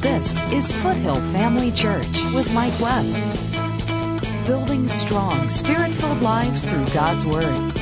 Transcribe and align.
This 0.00 0.40
is 0.50 0.72
Foothill 0.72 1.20
Family 1.30 1.70
Church 1.70 2.24
with 2.32 2.50
Mike 2.54 2.72
Webb. 2.80 3.04
Building 4.46 4.88
strong, 4.88 5.50
spirit 5.50 5.90
filled 5.90 6.22
lives 6.22 6.64
through 6.64 6.86
God's 6.86 7.26
Word. 7.26 7.74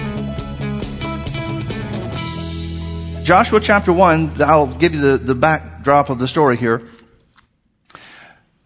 Joshua 3.22 3.60
chapter 3.60 3.92
1, 3.92 4.42
I'll 4.42 4.66
give 4.66 4.96
you 4.96 5.00
the, 5.00 5.18
the 5.18 5.36
backdrop 5.36 6.10
of 6.10 6.18
the 6.18 6.26
story 6.26 6.56
here. 6.56 6.88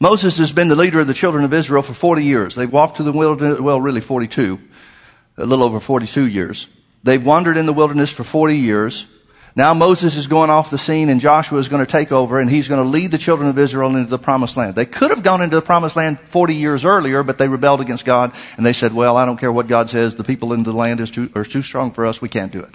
Moses 0.01 0.39
has 0.39 0.53
been 0.53 0.69
the 0.69 0.75
leader 0.75 1.01
of 1.01 1.07
the 1.07 1.13
children 1.13 1.45
of 1.45 1.53
Israel 1.53 1.83
for 1.83 1.93
40 1.93 2.25
years. 2.25 2.55
They've 2.55 2.73
walked 2.73 2.97
through 2.97 3.05
the 3.05 3.13
wilderness, 3.13 3.61
well, 3.61 3.83
really 3.83 4.01
42, 4.01 4.59
a 5.37 5.45
little 5.45 5.67
over 5.67 5.79
42 5.79 6.27
years. 6.27 6.69
They've 7.05 7.23
wandered 7.23 7.59
in 7.59 7.67
the 7.67 7.75
wilderness 7.75 8.11
for 8.11 8.25
40 8.25 8.57
years. 8.57 9.07
Now 9.55 9.75
Moses 9.75 10.17
is 10.17 10.27
going 10.27 10.49
off 10.49 10.71
the 10.71 10.79
scene 10.79 11.11
and 11.11 11.21
Joshua 11.21 11.59
is 11.59 11.69
going 11.69 11.85
to 11.85 11.91
take 11.91 12.11
over 12.11 12.41
and 12.41 12.49
he's 12.49 12.69
going 12.69 12.83
to 12.83 12.89
lead 12.89 13.11
the 13.11 13.19
children 13.19 13.51
of 13.51 13.59
Israel 13.59 13.95
into 13.95 14.09
the 14.09 14.19
promised 14.19 14.57
land. 14.57 14.75
They 14.75 14.87
could 14.87 15.11
have 15.11 15.23
gone 15.23 15.43
into 15.43 15.57
the 15.57 15.63
promised 15.63 15.95
land 15.95 16.21
40 16.25 16.55
years 16.55 16.85
earlier, 16.87 17.23
but 17.23 17.37
they 17.37 17.49
rebelled 17.49 17.83
against 17.83 18.07
God 18.07 18.33
and 18.57 18.65
they 18.65 18.73
said, 18.73 18.95
well, 18.95 19.17
I 19.17 19.27
don't 19.27 19.37
care 19.37 19.53
what 19.53 19.69
God 19.69 19.91
says. 19.91 20.15
The 20.15 20.25
people 20.25 20.55
in 20.55 20.63
the 20.63 20.73
land 20.73 21.01
is 21.01 21.11
too, 21.11 21.31
are 21.35 21.45
too 21.45 21.63
strong 21.63 21.93
for 21.93 22.07
us. 22.07 22.23
We 22.23 22.31
can't 22.31 22.51
do 22.51 22.61
it. 22.61 22.75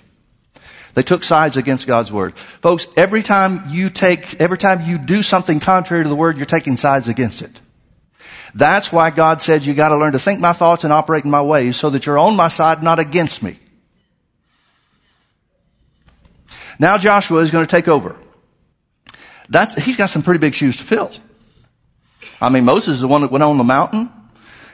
They 0.94 1.04
took 1.04 1.24
sides 1.24 1.58
against 1.58 1.88
God's 1.88 2.12
word. 2.12 2.38
Folks, 2.38 2.88
every 2.96 3.24
time 3.24 3.64
you 3.70 3.90
take, 3.90 4.40
every 4.40 4.58
time 4.58 4.86
you 4.86 4.98
do 4.98 5.24
something 5.24 5.60
contrary 5.60 6.04
to 6.04 6.10
the 6.10 6.16
word, 6.16 6.38
you're 6.38 6.46
taking 6.46 6.78
sides 6.78 7.08
against 7.08 7.42
it. 7.42 7.60
That's 8.54 8.92
why 8.92 9.10
God 9.12 9.42
said 9.42 9.64
you 9.64 9.74
gotta 9.74 9.98
learn 9.98 10.14
to 10.14 10.20
think 10.20 10.40
my 10.40 10.54
thoughts 10.54 10.84
and 10.84 10.94
operate 10.94 11.24
in 11.24 11.32
my 11.32 11.42
ways 11.42 11.76
so 11.76 11.90
that 11.92 12.06
you're 12.06 12.18
on 12.18 12.36
my 12.36 12.48
side, 12.48 12.82
not 12.82 13.00
against 13.00 13.44
me. 13.44 13.60
Now 16.80 16.98
Joshua 16.98 17.40
is 17.42 17.52
going 17.52 17.66
to 17.66 17.70
take 17.70 17.88
over. 17.88 18.16
That's, 19.50 19.82
he's 19.82 19.98
got 19.98 20.10
some 20.10 20.24
pretty 20.24 20.40
big 20.40 20.54
shoes 20.54 20.78
to 20.78 20.84
fill. 20.84 21.12
I 22.42 22.50
mean, 22.50 22.66
Moses 22.66 22.96
is 22.96 23.02
the 23.02 23.08
one 23.08 23.22
that 23.22 23.32
went 23.32 23.44
on 23.44 23.58
the 23.58 23.64
mountain 23.64 24.12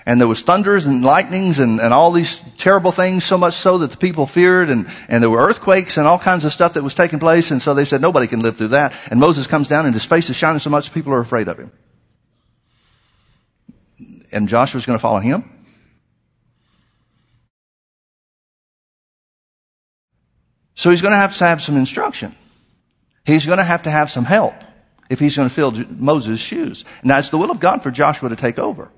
and 0.05 0.19
there 0.19 0.28
was 0.28 0.41
thunders 0.41 0.86
and 0.86 1.03
lightnings 1.03 1.59
and, 1.59 1.80
and 1.80 1.94
all 1.94 2.11
these 2.11 2.41
terrible 2.58 2.91
things, 2.91 3.23
so 3.23 3.38
much 3.38 3.53
so 3.53 3.78
that 3.80 3.91
the 3.91 3.97
people 3.97 4.28
feared 4.28 4.69
and, 4.69 4.88
and 5.08 5.23
there 5.23 5.30
were 5.30 5.39
earthquakes 5.39 5.97
and 5.97 6.05
all 6.05 6.19
kinds 6.19 6.44
of 6.44 6.52
stuff 6.52 6.73
that 6.73 6.83
was 6.83 6.94
taking 6.94 7.19
place. 7.19 7.52
And 7.52 7.61
so 7.61 7.73
they 7.73 7.86
said, 7.86 8.02
nobody 8.02 8.28
can 8.28 8.41
live 8.41 8.58
through 8.58 8.69
that. 8.69 8.94
And 9.09 9.19
Moses 9.19 9.47
comes 9.47 9.69
down 9.69 9.85
and 9.85 9.94
his 9.94 10.03
face 10.03 10.30
is 10.30 10.35
shining 10.35 10.59
so 10.59 10.69
much 10.69 10.94
people 10.94 11.13
are 11.13 11.22
afraid 11.22 11.47
of 11.47 11.58
him. 11.58 11.72
And 14.31 14.50
Joshua's 14.50 14.85
going 14.85 14.97
to 14.97 15.02
follow 15.02 15.19
him. 15.19 15.50
So 20.75 20.89
he's 20.89 21.02
going 21.02 21.13
to 21.13 21.17
have 21.17 21.38
to 21.38 21.43
have 21.45 21.61
some 21.61 21.77
instruction. 21.77 22.35
He's 23.25 23.45
going 23.45 23.59
to 23.59 23.63
have 23.63 23.83
to 23.83 23.89
have 23.89 24.09
some 24.09 24.25
help 24.25 24.55
if 25.09 25.19
he's 25.19 25.35
going 25.35 25.47
to 25.47 25.53
fill 25.53 25.71
Moses' 25.71 26.39
shoes. 26.39 26.83
Now 27.03 27.19
it's 27.19 27.29
the 27.29 27.38
will 27.38 27.52
of 27.52 27.59
God 27.59 27.83
for 27.83 27.91
Joshua 27.91 28.29
to 28.29 28.35
take 28.35 28.59
over. 28.59 28.89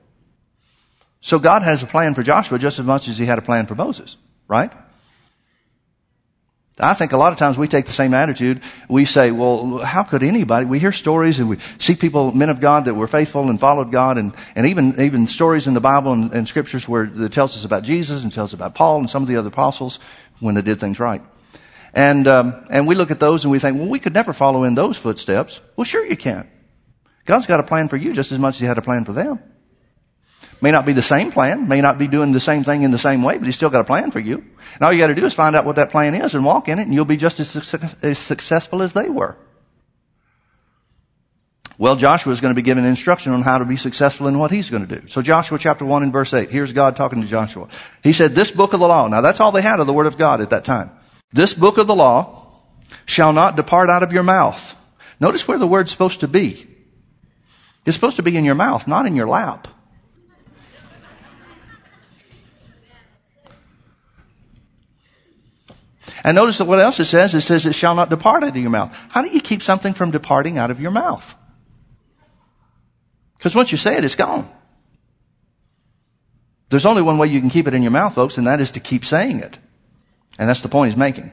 So 1.21 1.39
God 1.39 1.63
has 1.63 1.83
a 1.83 1.87
plan 1.87 2.13
for 2.13 2.23
Joshua 2.23 2.59
just 2.59 2.79
as 2.79 2.85
much 2.85 3.07
as 3.07 3.17
he 3.17 3.25
had 3.25 3.39
a 3.39 3.41
plan 3.41 3.65
for 3.65 3.75
Moses, 3.75 4.15
right? 4.47 4.71
I 6.77 6.93
think 6.93 7.13
a 7.13 7.17
lot 7.17 7.31
of 7.31 7.39
times 7.39 7.57
we 7.57 7.69
take 7.69 7.85
the 7.85 7.93
same 7.93 8.13
attitude. 8.13 8.61
We 8.89 9.05
say, 9.05 9.31
well, 9.31 9.77
how 9.77 10.03
could 10.03 10.23
anybody? 10.23 10.65
We 10.65 10.77
hear 10.77 10.91
stories 10.91 11.39
and 11.39 11.47
we 11.47 11.57
see 11.77 11.95
people, 11.95 12.33
men 12.33 12.49
of 12.49 12.59
God 12.59 12.85
that 12.85 12.93
were 12.93 13.07
faithful 13.07 13.49
and 13.49 13.57
followed 13.59 13.91
God 13.91 14.17
and, 14.17 14.33
and 14.55 14.67
even, 14.67 14.99
even 14.99 15.25
stories 15.27 15.67
in 15.67 15.73
the 15.73 15.79
Bible 15.79 16.11
and, 16.11 16.33
and 16.33 16.47
scriptures 16.47 16.87
where 16.87 17.05
it 17.05 17.31
tells 17.31 17.55
us 17.55 17.63
about 17.63 17.83
Jesus 17.83 18.23
and 18.23 18.33
tells 18.33 18.49
us 18.49 18.53
about 18.53 18.75
Paul 18.75 18.99
and 18.99 19.09
some 19.09 19.23
of 19.23 19.29
the 19.29 19.37
other 19.37 19.47
apostles 19.47 19.99
when 20.41 20.55
they 20.55 20.61
did 20.61 20.79
things 20.79 20.99
right. 20.99 21.21
And, 21.95 22.27
um, 22.27 22.65
and 22.69 22.85
we 22.85 22.93
look 22.93 23.09
at 23.09 23.21
those 23.21 23.45
and 23.45 23.51
we 23.51 23.57
think, 23.57 23.79
well, 23.79 23.87
we 23.87 23.99
could 23.99 24.13
never 24.13 24.33
follow 24.33 24.65
in 24.65 24.75
those 24.75 24.97
footsteps. 24.97 25.61
Well, 25.77 25.85
sure 25.85 26.05
you 26.05 26.17
can. 26.17 26.51
God's 27.23 27.47
got 27.47 27.61
a 27.61 27.63
plan 27.63 27.87
for 27.87 27.95
you 27.95 28.13
just 28.13 28.33
as 28.33 28.37
much 28.37 28.55
as 28.55 28.59
He 28.59 28.65
had 28.65 28.77
a 28.77 28.81
plan 28.81 29.05
for 29.05 29.13
them. 29.13 29.39
May 30.59 30.71
not 30.71 30.85
be 30.85 30.91
the 30.91 31.01
same 31.01 31.31
plan, 31.31 31.67
may 31.67 31.79
not 31.79 31.97
be 31.97 32.07
doing 32.07 32.33
the 32.33 32.39
same 32.39 32.65
thing 32.65 32.83
in 32.83 32.91
the 32.91 32.97
same 32.97 33.23
way, 33.23 33.37
but 33.37 33.45
He's 33.45 33.55
still 33.55 33.69
got 33.69 33.79
a 33.79 33.85
plan 33.85 34.11
for 34.11 34.19
you. 34.19 34.43
And 34.73 34.81
all 34.81 34.91
you 34.91 34.99
got 34.99 35.07
to 35.07 35.15
do 35.15 35.25
is 35.25 35.33
find 35.33 35.55
out 35.55 35.65
what 35.65 35.77
that 35.77 35.89
plan 35.89 36.15
is 36.15 36.35
and 36.35 36.43
walk 36.43 36.67
in 36.67 36.79
it, 36.79 36.83
and 36.83 36.93
you'll 36.93 37.05
be 37.05 37.17
just 37.17 37.39
as, 37.39 37.55
as 38.03 38.19
successful 38.19 38.81
as 38.81 38.91
they 38.91 39.09
were. 39.09 39.37
Well, 41.77 41.95
Joshua 41.95 42.31
is 42.33 42.41
going 42.41 42.53
to 42.53 42.55
be 42.55 42.61
given 42.61 42.85
instruction 42.85 43.33
on 43.33 43.41
how 43.41 43.57
to 43.57 43.65
be 43.65 43.77
successful 43.77 44.27
in 44.27 44.37
what 44.39 44.51
he's 44.51 44.69
going 44.69 44.87
to 44.87 44.99
do. 44.99 45.07
So 45.07 45.21
Joshua 45.21 45.57
chapter 45.59 45.85
1 45.85 46.03
and 46.03 46.13
verse 46.13 46.33
8, 46.33 46.49
here's 46.49 46.71
God 46.71 46.95
talking 46.95 47.21
to 47.21 47.27
Joshua. 47.27 47.67
He 48.01 48.13
said, 48.13 48.33
this 48.33 48.51
book 48.51 48.73
of 48.73 48.79
the 48.79 48.87
law, 48.87 49.07
now 49.07 49.21
that's 49.21 49.39
all 49.39 49.51
they 49.51 49.61
had 49.61 49.79
of 49.79 49.87
the 49.87 49.93
Word 49.93 50.07
of 50.07 50.17
God 50.17 50.41
at 50.41 50.51
that 50.51 50.63
time. 50.63 50.91
This 51.35 51.53
book 51.53 51.77
of 51.77 51.85
the 51.85 51.95
law 51.95 52.47
shall 53.05 53.33
not 53.33 53.57
depart 53.57 53.89
out 53.89 54.03
of 54.03 54.13
your 54.13 54.23
mouth. 54.23 54.73
Notice 55.19 55.45
where 55.45 55.57
the 55.57 55.67
word's 55.67 55.91
supposed 55.91 56.21
to 56.21 56.29
be. 56.29 56.65
It's 57.85 57.97
supposed 57.97 58.15
to 58.15 58.23
be 58.23 58.37
in 58.37 58.45
your 58.45 58.55
mouth, 58.55 58.87
not 58.87 59.05
in 59.05 59.17
your 59.17 59.27
lap. 59.27 59.67
And 66.23 66.35
notice 66.35 66.61
what 66.61 66.79
else 66.79 67.01
it 67.01 67.05
says. 67.05 67.35
It 67.35 67.41
says 67.41 67.65
it 67.65 67.75
shall 67.75 67.95
not 67.95 68.09
depart 68.09 68.45
out 68.45 68.51
of 68.51 68.55
your 68.55 68.69
mouth. 68.69 68.97
How 69.09 69.21
do 69.21 69.27
you 69.27 69.41
keep 69.41 69.61
something 69.61 69.93
from 69.93 70.11
departing 70.11 70.57
out 70.57 70.71
of 70.71 70.79
your 70.79 70.91
mouth? 70.91 71.35
Because 73.37 73.53
once 73.53 73.73
you 73.73 73.77
say 73.77 73.97
it, 73.97 74.05
it's 74.05 74.15
gone. 74.15 74.49
There's 76.69 76.85
only 76.85 77.01
one 77.01 77.17
way 77.17 77.27
you 77.27 77.41
can 77.41 77.49
keep 77.49 77.67
it 77.67 77.73
in 77.73 77.83
your 77.83 77.91
mouth, 77.91 78.15
folks, 78.15 78.37
and 78.37 78.47
that 78.47 78.61
is 78.61 78.71
to 78.71 78.79
keep 78.79 79.03
saying 79.03 79.41
it. 79.41 79.59
And 80.37 80.49
that's 80.49 80.61
the 80.61 80.69
point 80.69 80.91
he's 80.91 80.97
making. 80.97 81.31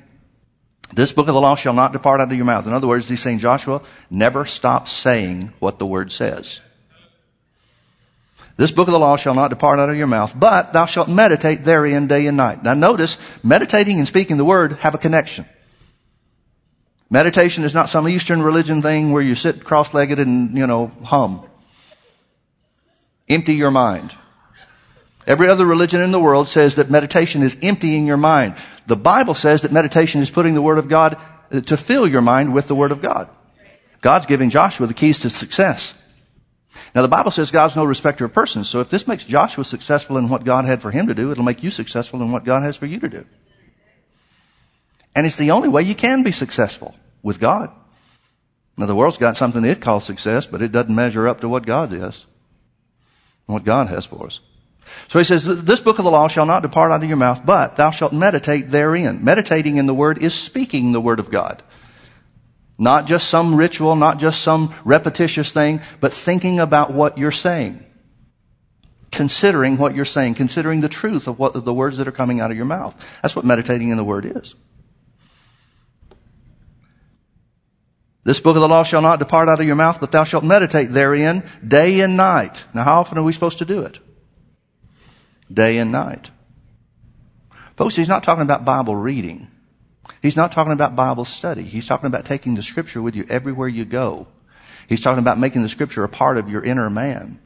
This 0.95 1.13
book 1.13 1.29
of 1.29 1.35
the 1.35 1.41
law 1.41 1.57
shall 1.57 1.73
not 1.73 1.93
depart 1.93 2.21
out 2.21 2.31
of 2.31 2.37
your 2.37 2.45
mouth. 2.45 2.67
In 2.67 2.73
other 2.73 2.87
words, 2.87 3.09
he's 3.09 3.21
saying, 3.21 3.39
Joshua, 3.39 3.83
never 4.11 4.45
stop 4.45 4.89
saying 4.89 5.53
what 5.59 5.79
the 5.79 5.87
word 5.87 6.13
says. 6.13 6.61
This 8.59 8.71
book 8.71 8.89
of 8.89 8.93
the 8.93 8.99
law 8.99 9.17
shall 9.17 9.35
not 9.35 9.49
depart 9.49 9.79
out 9.79 9.89
of 9.89 9.97
your 9.97 10.07
mouth, 10.07 10.39
but 10.39 10.75
thou 10.75 10.85
shalt 10.85 11.09
meditate 11.09 11.65
therein 11.65 12.07
day 12.07 12.27
and 12.27 12.37
night. 12.37 12.63
Now 12.63 12.75
notice, 12.75 13.17
meditating 13.43 13.99
and 13.99 14.07
speaking 14.07 14.37
the 14.37 14.45
word 14.45 14.75
have 14.75 14.95
a 14.95 14.99
connection. 14.99 15.47
Meditation 17.09 17.65
is 17.65 17.75
not 17.75 17.89
some 17.89 18.09
Eastern 18.09 18.43
religion 18.43 18.83
thing 18.83 19.13
where 19.13 19.23
you 19.23 19.35
sit 19.35 19.65
cross-legged 19.65 20.19
and, 20.19 20.57
you 20.57 20.67
know, 20.67 20.89
hum. 21.03 21.47
Empty 23.29 23.55
your 23.55 23.71
mind. 23.71 24.15
Every 25.27 25.49
other 25.49 25.65
religion 25.65 26.01
in 26.01 26.11
the 26.11 26.21
world 26.21 26.49
says 26.49 26.75
that 26.75 26.91
meditation 26.91 27.43
is 27.43 27.57
emptying 27.63 28.07
your 28.07 28.17
mind. 28.17 28.55
The 28.87 28.97
Bible 28.97 29.35
says 29.35 29.63
that 29.63 29.73
meditation 29.73 30.23
is 30.23 30.31
putting 30.31 30.55
the 30.55 30.63
Word 30.63 30.79
of 30.79 30.89
God 30.89 31.17
uh, 31.51 31.61
to 31.61 31.77
fill 31.77 32.07
your 32.07 32.23
mind 32.23 32.53
with 32.53 32.67
the 32.69 32.75
Word 32.75 32.93
of 32.93 33.01
God. 33.01 33.29
God's 34.01 34.27
giving 34.27 34.51
Joshua 34.51 34.87
the 34.87 34.95
keys 34.95 35.21
to 35.21 35.31
success. 35.31 35.95
Now 36.95 37.03
the 37.03 37.09
Bible 37.09 37.31
says 37.31 37.51
God's 37.51 37.77
no 37.77 37.85
respecter 37.85 38.25
of 38.25 38.33
persons, 38.33 38.69
so 38.69 38.81
if 38.81 38.89
this 38.89 39.07
makes 39.07 39.25
Joshua 39.25 39.65
successful 39.65 40.17
in 40.17 40.29
what 40.29 40.45
God 40.45 40.65
had 40.65 40.83
for 40.83 40.91
him 40.91 41.07
to 41.07 41.15
do, 41.15 41.31
it'll 41.31 41.45
make 41.45 41.63
you 41.63 41.71
successful 41.71 42.23
in 42.23 42.33
what 42.33 42.45
God 42.45 42.63
has 42.63 42.77
for 42.77 42.87
you 42.87 42.99
to 43.01 43.09
do. 43.09 43.25
And 45.15 45.27
it's 45.27 45.37
the 45.37 45.51
only 45.51 45.69
way 45.69 45.83
you 45.83 45.95
can 45.95 46.23
be 46.23 46.33
successful 46.33 46.95
with 47.23 47.39
God. 47.39 47.71
Now 48.77 48.87
the 48.87 48.95
world's 48.95 49.19
got 49.19 49.37
something 49.37 49.65
it 49.65 49.81
calls 49.81 50.05
success, 50.05 50.47
but 50.47 50.63
it 50.63 50.73
doesn't 50.73 50.95
measure 50.95 51.29
up 51.29 51.43
to 51.43 51.49
what 51.49 51.67
God 51.67 51.93
is, 51.93 52.25
and 53.47 53.55
what 53.55 53.65
God 53.65 53.89
has 53.89 54.07
for 54.07 54.27
us. 54.27 54.41
So 55.09 55.19
he 55.19 55.25
says, 55.25 55.45
this 55.45 55.81
book 55.81 55.99
of 55.99 56.05
the 56.05 56.11
law 56.11 56.29
shall 56.29 56.47
not 56.47 56.63
depart 56.63 56.91
out 56.91 57.03
of 57.03 57.09
your 57.09 57.17
mouth, 57.17 57.45
but 57.45 57.77
thou 57.77 57.91
shalt 57.91 58.13
meditate 58.13 58.71
therein. 58.71 59.25
Meditating 59.25 59.77
in 59.77 59.87
the 59.87 59.95
word 59.95 60.23
is 60.23 60.35
speaking 60.35 60.93
the 60.93 61.01
word 61.01 61.21
of 61.21 61.31
God. 61.31 61.63
Not 62.79 63.07
just 63.07 63.29
some 63.29 63.55
ritual, 63.55 63.95
not 63.95 64.19
just 64.19 64.43
some 64.43 64.75
repetitious 64.85 65.53
thing, 65.53 65.81
but 66.01 66.13
thinking 66.13 66.59
about 66.59 66.93
what 66.93 67.19
you're 67.19 67.31
saying. 67.31 67.85
Considering 69.11 69.77
what 69.77 69.95
you're 69.95 70.05
saying, 70.05 70.35
considering 70.35 70.81
the 70.81 70.89
truth 70.89 71.29
of 71.29 71.39
what 71.39 71.65
the 71.65 71.75
words 71.75 71.99
that 71.99 72.09
are 72.09 72.13
coming 72.13 72.41
out 72.41 72.51
of 72.51 72.57
your 72.57 72.67
mouth. 72.67 72.95
That's 73.23 73.37
what 73.37 73.45
meditating 73.45 73.91
in 73.91 73.99
the 73.99 74.05
word 74.05 74.25
is. 74.25 74.55
This 78.25 78.41
book 78.41 78.57
of 78.57 78.63
the 78.63 78.69
law 78.69 78.85
shall 78.85 79.03
not 79.03 79.19
depart 79.19 79.49
out 79.49 79.61
of 79.61 79.67
your 79.67 79.77
mouth, 79.77 80.01
but 80.01 80.13
thou 80.13 80.25
shalt 80.25 80.45
meditate 80.45 80.91
therein 80.91 81.43
day 81.67 82.01
and 82.01 82.17
night. 82.17 82.65
Now 82.73 82.85
how 82.85 83.01
often 83.01 83.19
are 83.19 83.23
we 83.23 83.33
supposed 83.33 83.59
to 83.59 83.65
do 83.65 83.83
it? 83.83 83.99
Day 85.53 85.79
and 85.79 85.93
night. 85.93 86.31
Folks, 87.77 87.97
he's 87.97 88.09
not 88.09 88.23
talking 88.23 88.43
about 88.43 88.65
Bible 88.65 88.95
reading. 88.97 89.49
He's 90.21 90.37
not 90.37 90.53
talking 90.53 90.73
about 90.73 90.97
Bible 90.97 91.25
study. 91.25 91.63
He's 91.63 91.87
talking 91.87 92.07
about 92.07 92.25
taking 92.25 92.55
the 92.55 92.63
scripture 92.63 93.03
with 93.03 93.17
you 93.17 93.27
everywhere 93.29 93.69
you 93.69 93.85
go. 93.85 94.27
He's 94.89 95.01
talking 95.01 95.21
about 95.21 95.39
making 95.39 95.63
the 95.63 95.69
scripture 95.69 96.05
a 96.05 96.09
part 96.09 96.39
of 96.39 96.49
your 96.49 96.63
inner 96.63 96.91
man. 96.91 97.41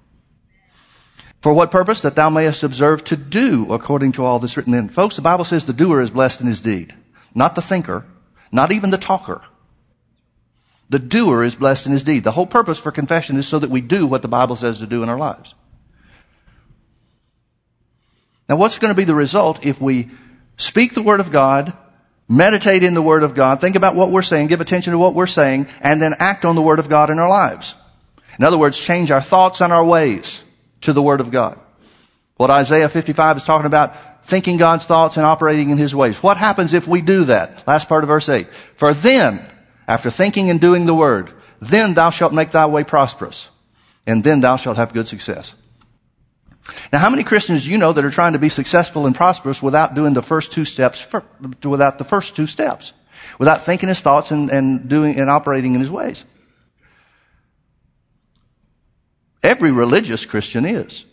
For 1.43 1.53
what 1.53 1.71
purpose? 1.71 2.01
That 2.01 2.17
thou 2.17 2.31
mayest 2.31 2.63
observe 2.63 3.05
to 3.05 3.17
do 3.17 3.73
according 3.73 4.13
to 4.13 4.25
all 4.25 4.39
that's 4.39 4.57
written 4.57 4.75
in. 4.75 4.89
Folks, 4.89 5.17
the 5.17 5.23
Bible 5.23 5.45
says 5.45 5.65
the 5.65 5.73
doer 5.73 6.01
is 6.01 6.11
blessed 6.11 6.41
in 6.41 6.47
his 6.47 6.61
deed. 6.61 6.95
Not 7.35 7.55
the 7.55 7.63
thinker. 7.63 8.05
Not 8.51 8.73
even 8.73 8.91
the 8.91 8.99
talker. 8.99 9.43
The 10.89 10.99
doer 10.99 11.43
is 11.43 11.55
blessed 11.55 11.87
in 11.87 11.93
his 11.93 12.05
deed. 12.05 12.25
The 12.25 12.33
whole 12.33 12.47
purpose 12.47 12.79
for 12.79 12.93
confession 12.93 13.37
is 13.37 13.47
so 13.47 13.59
that 13.59 13.71
we 13.71 13.81
do 13.81 14.07
what 14.07 14.23
the 14.23 14.29
Bible 14.29 14.57
says 14.57 14.79
to 14.79 14.87
do 14.87 15.03
in 15.03 15.09
our 15.09 15.19
lives. 15.19 15.55
Now 18.49 18.57
what's 18.57 18.79
going 18.79 18.93
to 18.93 18.97
be 18.97 19.05
the 19.05 19.15
result 19.15 19.65
if 19.65 19.81
we 19.81 20.11
speak 20.57 20.95
the 20.95 21.03
Word 21.03 21.21
of 21.21 21.33
God, 21.33 21.77
meditate 22.29 22.83
in 22.83 22.95
the 22.95 23.03
Word 23.03 23.23
of 23.23 23.35
God, 23.35 23.61
think 23.61 23.77
about 23.77 23.95
what 23.95 24.11
we're 24.11 24.23
saying, 24.23 24.47
give 24.49 24.61
attention 24.61 24.93
to 24.93 24.99
what 24.99 25.15
we're 25.15 25.27
saying, 25.27 25.69
and 25.81 26.01
then 26.01 26.15
act 26.19 26.45
on 26.45 26.55
the 26.55 26.63
Word 26.63 26.79
of 26.79 26.89
God 26.89 27.11
in 27.11 27.19
our 27.19 27.29
lives? 27.29 27.75
In 28.39 28.45
other 28.45 28.59
words, 28.59 28.79
change 28.79 29.11
our 29.11 29.23
thoughts 29.23 29.61
and 29.61 29.73
our 29.73 29.85
ways 29.85 30.43
to 30.83 30.93
the 30.93 31.03
Word 31.03 31.21
of 31.21 31.31
God. 31.31 31.59
What 32.37 32.51
Isaiah 32.51 32.89
55 32.89 33.39
is 33.39 33.45
talking 33.45 33.67
about, 33.67 34.27
thinking 34.27 34.57
God's 34.57 34.85
thoughts 34.85 35.17
and 35.17 35.25
operating 35.25 35.71
in 35.71 35.79
His 35.79 35.95
ways. 35.95 36.23
What 36.23 36.37
happens 36.37 36.75
if 36.75 36.87
we 36.87 37.01
do 37.01 37.25
that? 37.25 37.67
Last 37.67 37.89
part 37.89 38.05
of 38.05 38.09
verse 38.09 38.29
8. 38.29 38.47
For 38.77 38.93
then, 38.93 39.45
after 39.89 40.11
thinking 40.11 40.51
and 40.51 40.61
doing 40.61 40.87
the 40.87 40.95
Word, 40.95 41.33
then 41.61 41.95
thou 41.95 42.11
shalt 42.11 42.35
make 42.35 42.51
thy 42.51 42.67
way 42.67 42.85
prosperous, 42.85 43.49
and 44.07 44.23
then 44.23 44.41
thou 44.41 44.57
shalt 44.57 44.77
have 44.77 44.93
good 44.93 45.09
success. 45.09 45.55
Now, 46.97 47.01
how 47.01 47.11
many 47.11 47.25
Christians 47.25 47.65
do 47.65 47.71
you 47.71 47.77
know 47.77 47.93
that 47.93 48.07
are 48.07 48.11
trying 48.11 48.33
to 48.33 48.39
be 48.39 48.49
successful 48.49 49.05
and 49.05 49.15
prosperous 49.15 49.63
without 49.63 49.95
doing 49.95 50.15
the 50.15 50.23
first 50.23 50.51
two 50.51 50.65
steps, 50.65 51.07
without 51.63 51.99
the 51.99 52.05
first 52.05 52.35
two 52.35 52.47
steps, 52.47 52.95
without 53.39 53.61
thinking 53.61 53.91
his 53.91 54.01
thoughts 54.01 54.31
and, 54.31 54.51
and 54.51 54.89
doing 54.89 55.21
and 55.21 55.29
operating 55.29 55.75
in 55.75 55.83
his 55.83 55.91
ways? 55.91 56.25
Every 59.43 59.73
religious 59.73 60.25
Christian 60.25 60.65
is. 60.65 61.05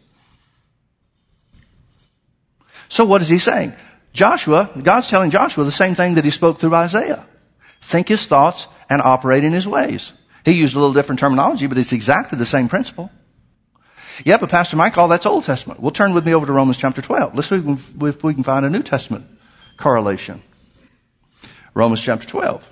So 2.87 3.03
what 3.03 3.21
is 3.21 3.27
he 3.27 3.37
saying? 3.37 3.73
Joshua, 4.13 4.71
God's 4.81 5.07
telling 5.09 5.31
Joshua 5.31 5.65
the 5.65 5.69
same 5.69 5.95
thing 5.95 6.13
that 6.13 6.23
he 6.23 6.31
spoke 6.31 6.61
through 6.61 6.75
Isaiah. 6.75 7.27
Think 7.81 8.07
his 8.07 8.25
thoughts 8.25 8.67
and 8.89 9.01
operate 9.01 9.43
in 9.43 9.51
his 9.51 9.67
ways. 9.67 10.13
He 10.45 10.53
used 10.53 10.77
a 10.77 10.79
little 10.79 10.93
different 10.93 11.19
terminology, 11.19 11.67
but 11.67 11.77
it's 11.77 11.91
exactly 11.91 12.39
the 12.39 12.45
same 12.45 12.69
principle. 12.69 13.11
Yeah, 14.25 14.37
but 14.37 14.49
Pastor 14.49 14.77
Michael, 14.77 15.07
that's 15.07 15.25
Old 15.25 15.43
Testament. 15.43 15.79
Well, 15.79 15.91
turn 15.91 16.13
with 16.13 16.25
me 16.25 16.33
over 16.33 16.45
to 16.45 16.53
Romans 16.53 16.77
chapter 16.77 17.01
12. 17.01 17.35
Let's 17.35 17.49
see 17.49 17.55
if 17.55 18.23
we 18.23 18.33
can 18.33 18.43
find 18.43 18.65
a 18.65 18.69
New 18.69 18.83
Testament 18.83 19.25
correlation. 19.77 20.41
Romans 21.73 22.01
chapter 22.01 22.27
12. 22.27 22.71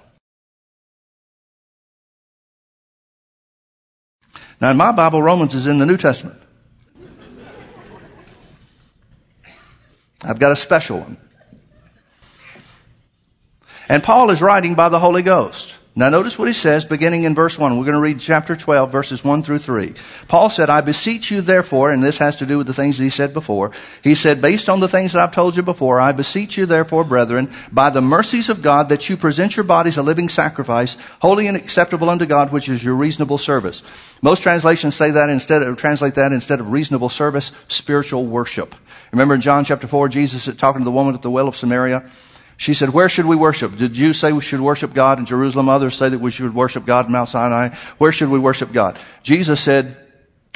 Now, 4.61 4.69
in 4.69 4.77
my 4.77 4.91
Bible, 4.91 5.23
Romans 5.23 5.55
is 5.55 5.65
in 5.65 5.79
the 5.79 5.88
New 5.88 5.97
Testament. 5.97 6.39
I've 10.21 10.38
got 10.38 10.51
a 10.51 10.55
special 10.55 10.99
one. 10.99 11.17
And 13.89 14.03
Paul 14.03 14.29
is 14.29 14.39
writing 14.41 14.75
by 14.75 14.89
the 14.89 14.99
Holy 14.99 15.23
Ghost. 15.23 15.73
Now 15.93 16.07
notice 16.07 16.39
what 16.39 16.47
he 16.47 16.53
says 16.53 16.85
beginning 16.85 17.25
in 17.25 17.35
verse 17.35 17.59
1. 17.59 17.77
We're 17.77 17.83
going 17.83 17.95
to 17.95 17.99
read 17.99 18.21
chapter 18.21 18.55
12 18.55 18.89
verses 18.89 19.25
1 19.25 19.43
through 19.43 19.59
3. 19.59 19.93
Paul 20.29 20.49
said, 20.49 20.69
I 20.69 20.79
beseech 20.79 21.29
you 21.29 21.41
therefore, 21.41 21.91
and 21.91 22.01
this 22.01 22.17
has 22.19 22.38
to 22.38 22.45
do 22.45 22.57
with 22.57 22.67
the 22.67 22.73
things 22.73 22.97
that 22.97 23.03
he 23.03 23.09
said 23.09 23.33
before. 23.33 23.71
He 24.01 24.15
said, 24.15 24.41
based 24.41 24.69
on 24.69 24.79
the 24.79 24.88
things 24.88 25.11
that 25.11 25.21
I've 25.21 25.35
told 25.35 25.57
you 25.57 25.63
before, 25.63 25.99
I 25.99 26.13
beseech 26.13 26.57
you 26.57 26.65
therefore, 26.65 27.03
brethren, 27.03 27.51
by 27.73 27.89
the 27.89 27.99
mercies 27.99 28.47
of 28.47 28.61
God, 28.61 28.88
that 28.88 29.09
you 29.09 29.17
present 29.17 29.57
your 29.57 29.65
bodies 29.65 29.97
a 29.97 30.01
living 30.01 30.29
sacrifice, 30.29 30.95
holy 31.21 31.47
and 31.47 31.57
acceptable 31.57 32.09
unto 32.09 32.25
God, 32.25 32.53
which 32.53 32.69
is 32.69 32.81
your 32.81 32.95
reasonable 32.95 33.38
service. 33.38 33.83
Most 34.21 34.43
translations 34.43 34.95
say 34.95 35.11
that 35.11 35.29
instead 35.29 35.61
of, 35.61 35.75
translate 35.75 36.15
that 36.15 36.31
instead 36.31 36.61
of 36.61 36.71
reasonable 36.71 37.09
service, 37.09 37.51
spiritual 37.67 38.25
worship. 38.25 38.75
Remember 39.11 39.35
in 39.35 39.41
John 39.41 39.65
chapter 39.65 39.88
4, 39.88 40.07
Jesus 40.07 40.45
talking 40.55 40.79
to 40.79 40.85
the 40.85 40.91
woman 40.91 41.15
at 41.15 41.21
the 41.21 41.29
well 41.29 41.49
of 41.49 41.57
Samaria? 41.57 42.09
She 42.62 42.75
said, 42.75 42.92
where 42.92 43.10
should 43.10 43.25
we 43.25 43.36
worship? 43.36 43.75
Did 43.75 43.98
you 43.98 44.13
say 44.13 44.31
we 44.31 44.42
should 44.42 44.62
worship 44.62 44.94
God 44.94 45.18
in 45.18 45.25
Jerusalem? 45.25 45.68
Others 45.68 45.96
say 45.96 46.10
that 46.10 46.19
we 46.19 46.30
should 46.30 46.54
worship 46.54 46.86
God 46.86 47.08
in 47.08 47.12
Mount 47.12 47.28
Sinai. 47.28 47.69
Where 47.98 48.12
should 48.12 48.30
we 48.30 48.38
worship 48.38 48.72
God? 48.72 49.00
Jesus 49.24 49.60
said, 49.60 49.98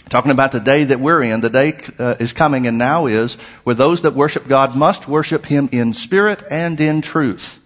talking 0.07 0.29
about 0.29 0.51
the 0.51 0.59
day 0.59 0.83
that 0.83 0.99
we're 0.99 1.23
in, 1.23 1.41
the 1.41 1.49
day 1.49 1.75
uh, 1.97 2.13
is 2.19 2.31
coming 2.31 2.67
and 2.67 2.77
now 2.77 3.07
is, 3.07 3.33
where 3.63 3.73
those 3.73 4.03
that 4.03 4.13
worship 4.13 4.47
God 4.47 4.75
must 4.75 5.07
worship 5.07 5.47
Him 5.47 5.67
in 5.71 5.95
spirit 5.95 6.43
and 6.51 6.79
in 6.79 7.01
truth. 7.01 7.57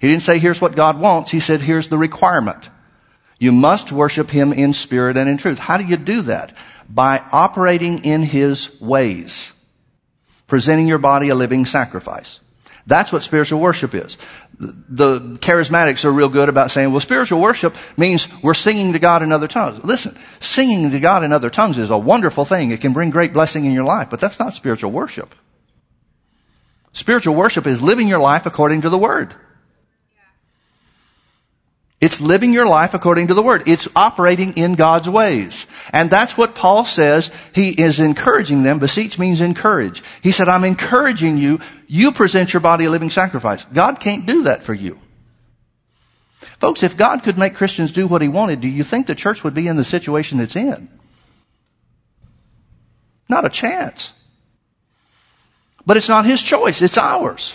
He 0.00 0.08
didn't 0.08 0.22
say, 0.22 0.38
here's 0.38 0.58
what 0.58 0.74
God 0.74 0.98
wants. 0.98 1.30
He 1.30 1.40
said, 1.40 1.60
here's 1.60 1.88
the 1.88 1.98
requirement. 1.98 2.70
You 3.38 3.52
must 3.52 3.92
worship 3.92 4.30
Him 4.30 4.54
in 4.54 4.72
spirit 4.72 5.18
and 5.18 5.28
in 5.28 5.36
truth. 5.36 5.58
How 5.58 5.76
do 5.76 5.84
you 5.84 5.98
do 5.98 6.22
that? 6.22 6.56
By 6.88 7.22
operating 7.30 8.06
in 8.06 8.22
His 8.22 8.70
ways. 8.80 9.52
Presenting 10.46 10.88
your 10.88 10.96
body 10.96 11.28
a 11.28 11.34
living 11.34 11.66
sacrifice. 11.66 12.40
That's 12.86 13.12
what 13.12 13.22
spiritual 13.22 13.60
worship 13.60 13.94
is. 13.94 14.18
The 14.58 15.20
charismatics 15.38 16.04
are 16.04 16.12
real 16.12 16.28
good 16.28 16.48
about 16.48 16.70
saying, 16.70 16.90
well, 16.90 17.00
spiritual 17.00 17.40
worship 17.40 17.76
means 17.96 18.28
we're 18.42 18.54
singing 18.54 18.92
to 18.92 18.98
God 18.98 19.22
in 19.22 19.32
other 19.32 19.48
tongues. 19.48 19.84
Listen, 19.84 20.16
singing 20.40 20.90
to 20.90 21.00
God 21.00 21.24
in 21.24 21.32
other 21.32 21.50
tongues 21.50 21.78
is 21.78 21.90
a 21.90 21.98
wonderful 21.98 22.44
thing. 22.44 22.70
It 22.70 22.80
can 22.80 22.92
bring 22.92 23.10
great 23.10 23.32
blessing 23.32 23.64
in 23.64 23.72
your 23.72 23.84
life, 23.84 24.08
but 24.10 24.20
that's 24.20 24.38
not 24.38 24.52
spiritual 24.54 24.90
worship. 24.90 25.34
Spiritual 26.92 27.34
worship 27.34 27.66
is 27.66 27.80
living 27.80 28.08
your 28.08 28.20
life 28.20 28.46
according 28.46 28.82
to 28.82 28.90
the 28.90 28.98
Word. 28.98 29.34
It's 32.02 32.20
living 32.20 32.52
your 32.52 32.66
life 32.66 32.94
according 32.94 33.28
to 33.28 33.34
the 33.34 33.44
Word. 33.44 33.62
It's 33.68 33.86
operating 33.94 34.54
in 34.54 34.74
God's 34.74 35.08
ways. 35.08 35.68
And 35.92 36.10
that's 36.10 36.36
what 36.36 36.56
Paul 36.56 36.84
says. 36.84 37.30
He 37.54 37.68
is 37.68 38.00
encouraging 38.00 38.64
them. 38.64 38.80
Beseech 38.80 39.20
means 39.20 39.40
encourage. 39.40 40.02
He 40.20 40.32
said, 40.32 40.48
I'm 40.48 40.64
encouraging 40.64 41.38
you. 41.38 41.60
You 41.86 42.10
present 42.10 42.52
your 42.52 42.58
body 42.58 42.86
a 42.86 42.90
living 42.90 43.08
sacrifice. 43.08 43.64
God 43.72 44.00
can't 44.00 44.26
do 44.26 44.42
that 44.42 44.64
for 44.64 44.74
you. 44.74 44.98
Folks, 46.58 46.82
if 46.82 46.96
God 46.96 47.22
could 47.22 47.38
make 47.38 47.54
Christians 47.54 47.92
do 47.92 48.08
what 48.08 48.20
He 48.20 48.26
wanted, 48.26 48.60
do 48.60 48.68
you 48.68 48.82
think 48.82 49.06
the 49.06 49.14
church 49.14 49.44
would 49.44 49.54
be 49.54 49.68
in 49.68 49.76
the 49.76 49.84
situation 49.84 50.40
it's 50.40 50.56
in? 50.56 50.88
Not 53.28 53.44
a 53.44 53.48
chance. 53.48 54.12
But 55.86 55.96
it's 55.96 56.08
not 56.08 56.26
His 56.26 56.42
choice. 56.42 56.82
It's 56.82 56.98
ours. 56.98 57.54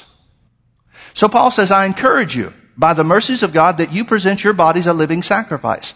So 1.13 1.27
Paul 1.27 1.51
says, 1.51 1.69
I 1.69 1.85
encourage 1.85 2.33
you 2.33 2.53
by 2.77 2.94
the 2.94 3.03
mercies 3.03 3.44
of 3.44 3.53
God 3.53 3.77
that 3.77 3.94
you 3.94 4.06
present 4.06 4.44
your 4.44 4.53
bodies 4.53 4.88
a 4.88 4.94
living 4.94 5.24
sacrifice. 5.24 5.91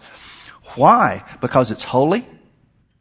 Why? 0.74 1.24
Because 1.40 1.70
it's 1.70 1.84
holy, 1.84 2.26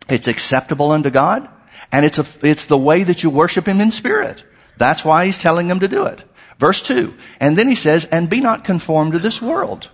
it's 0.07 0.28
acceptable 0.28 0.92
unto 0.92 1.10
God, 1.10 1.50
and 1.92 2.06
it's 2.06 2.19
a, 2.19 2.25
it's 2.48 2.68
the 2.68 2.78
way 2.78 3.04
that 3.04 3.24
you 3.24 3.30
worship 3.30 3.68
Him 3.68 3.81
in 3.81 3.92
spirit. 3.92 4.44
That's 4.78 5.04
why 5.04 5.25
He's 5.25 5.39
telling 5.39 5.68
them 5.68 5.80
to 5.80 5.88
do 5.88 6.06
it. 6.06 6.24
Verse 6.60 6.81
2. 6.81 7.13
And 7.39 7.57
then 7.57 7.68
He 7.68 7.75
says, 7.75 8.06
and 8.06 8.30
be 8.30 8.39
not 8.39 8.63
conformed 8.63 9.13
to 9.13 9.19
this 9.19 9.42
world, 9.42 9.89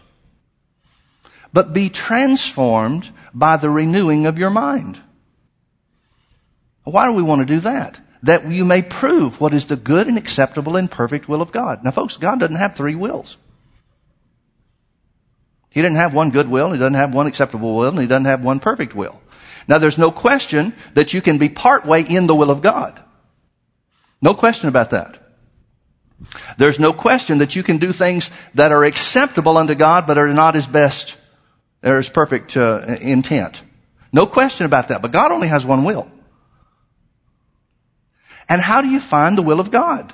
but 1.53 1.73
be 1.73 1.89
transformed 1.89 3.09
by 3.33 3.57
the 3.57 3.69
renewing 3.69 4.25
of 4.25 4.37
your 4.37 4.49
mind. 4.49 5.01
Why 6.83 7.05
do 7.05 7.13
we 7.13 7.21
want 7.21 7.39
to 7.39 7.45
do 7.45 7.59
that? 7.61 7.99
That 8.23 8.49
you 8.49 8.65
may 8.65 8.81
prove 8.81 9.39
what 9.39 9.53
is 9.53 9.65
the 9.65 9.75
good 9.75 10.07
and 10.07 10.17
acceptable 10.17 10.75
and 10.75 10.89
perfect 10.89 11.29
will 11.29 11.41
of 11.41 11.51
God. 11.51 11.83
Now 11.83 11.91
folks, 11.91 12.17
God 12.17 12.39
doesn't 12.39 12.55
have 12.55 12.75
three 12.75 12.95
wills. 12.95 13.37
He 15.77 15.83
didn't 15.83 15.97
have 15.97 16.11
one 16.15 16.31
good 16.31 16.49
will, 16.49 16.71
he 16.71 16.79
doesn't 16.79 16.95
have 16.95 17.13
one 17.13 17.27
acceptable 17.27 17.75
will, 17.75 17.89
and 17.89 17.99
he 17.99 18.07
doesn't 18.07 18.25
have 18.25 18.43
one 18.43 18.59
perfect 18.59 18.95
will. 18.95 19.21
Now 19.67 19.77
there's 19.77 19.99
no 19.99 20.09
question 20.09 20.73
that 20.95 21.13
you 21.13 21.21
can 21.21 21.37
be 21.37 21.49
partway 21.49 22.01
in 22.01 22.25
the 22.25 22.33
will 22.33 22.49
of 22.49 22.63
God. 22.63 22.99
No 24.19 24.33
question 24.33 24.69
about 24.69 24.89
that. 24.89 25.19
There's 26.57 26.79
no 26.79 26.93
question 26.93 27.37
that 27.37 27.55
you 27.55 27.61
can 27.61 27.77
do 27.77 27.91
things 27.91 28.31
that 28.55 28.71
are 28.71 28.83
acceptable 28.85 29.55
unto 29.55 29.75
God, 29.75 30.07
but 30.07 30.17
are 30.17 30.33
not 30.33 30.55
his 30.55 30.65
best, 30.65 31.15
or 31.83 31.97
his 31.97 32.09
perfect 32.09 32.57
uh, 32.57 32.97
intent. 32.99 33.61
No 34.11 34.25
question 34.25 34.65
about 34.65 34.87
that. 34.87 35.03
But 35.03 35.11
God 35.11 35.31
only 35.31 35.47
has 35.47 35.63
one 35.63 35.83
will. 35.83 36.09
And 38.49 38.61
how 38.61 38.81
do 38.81 38.87
you 38.87 38.99
find 38.99 39.37
the 39.37 39.43
will 39.43 39.59
of 39.59 39.69
God? 39.69 40.11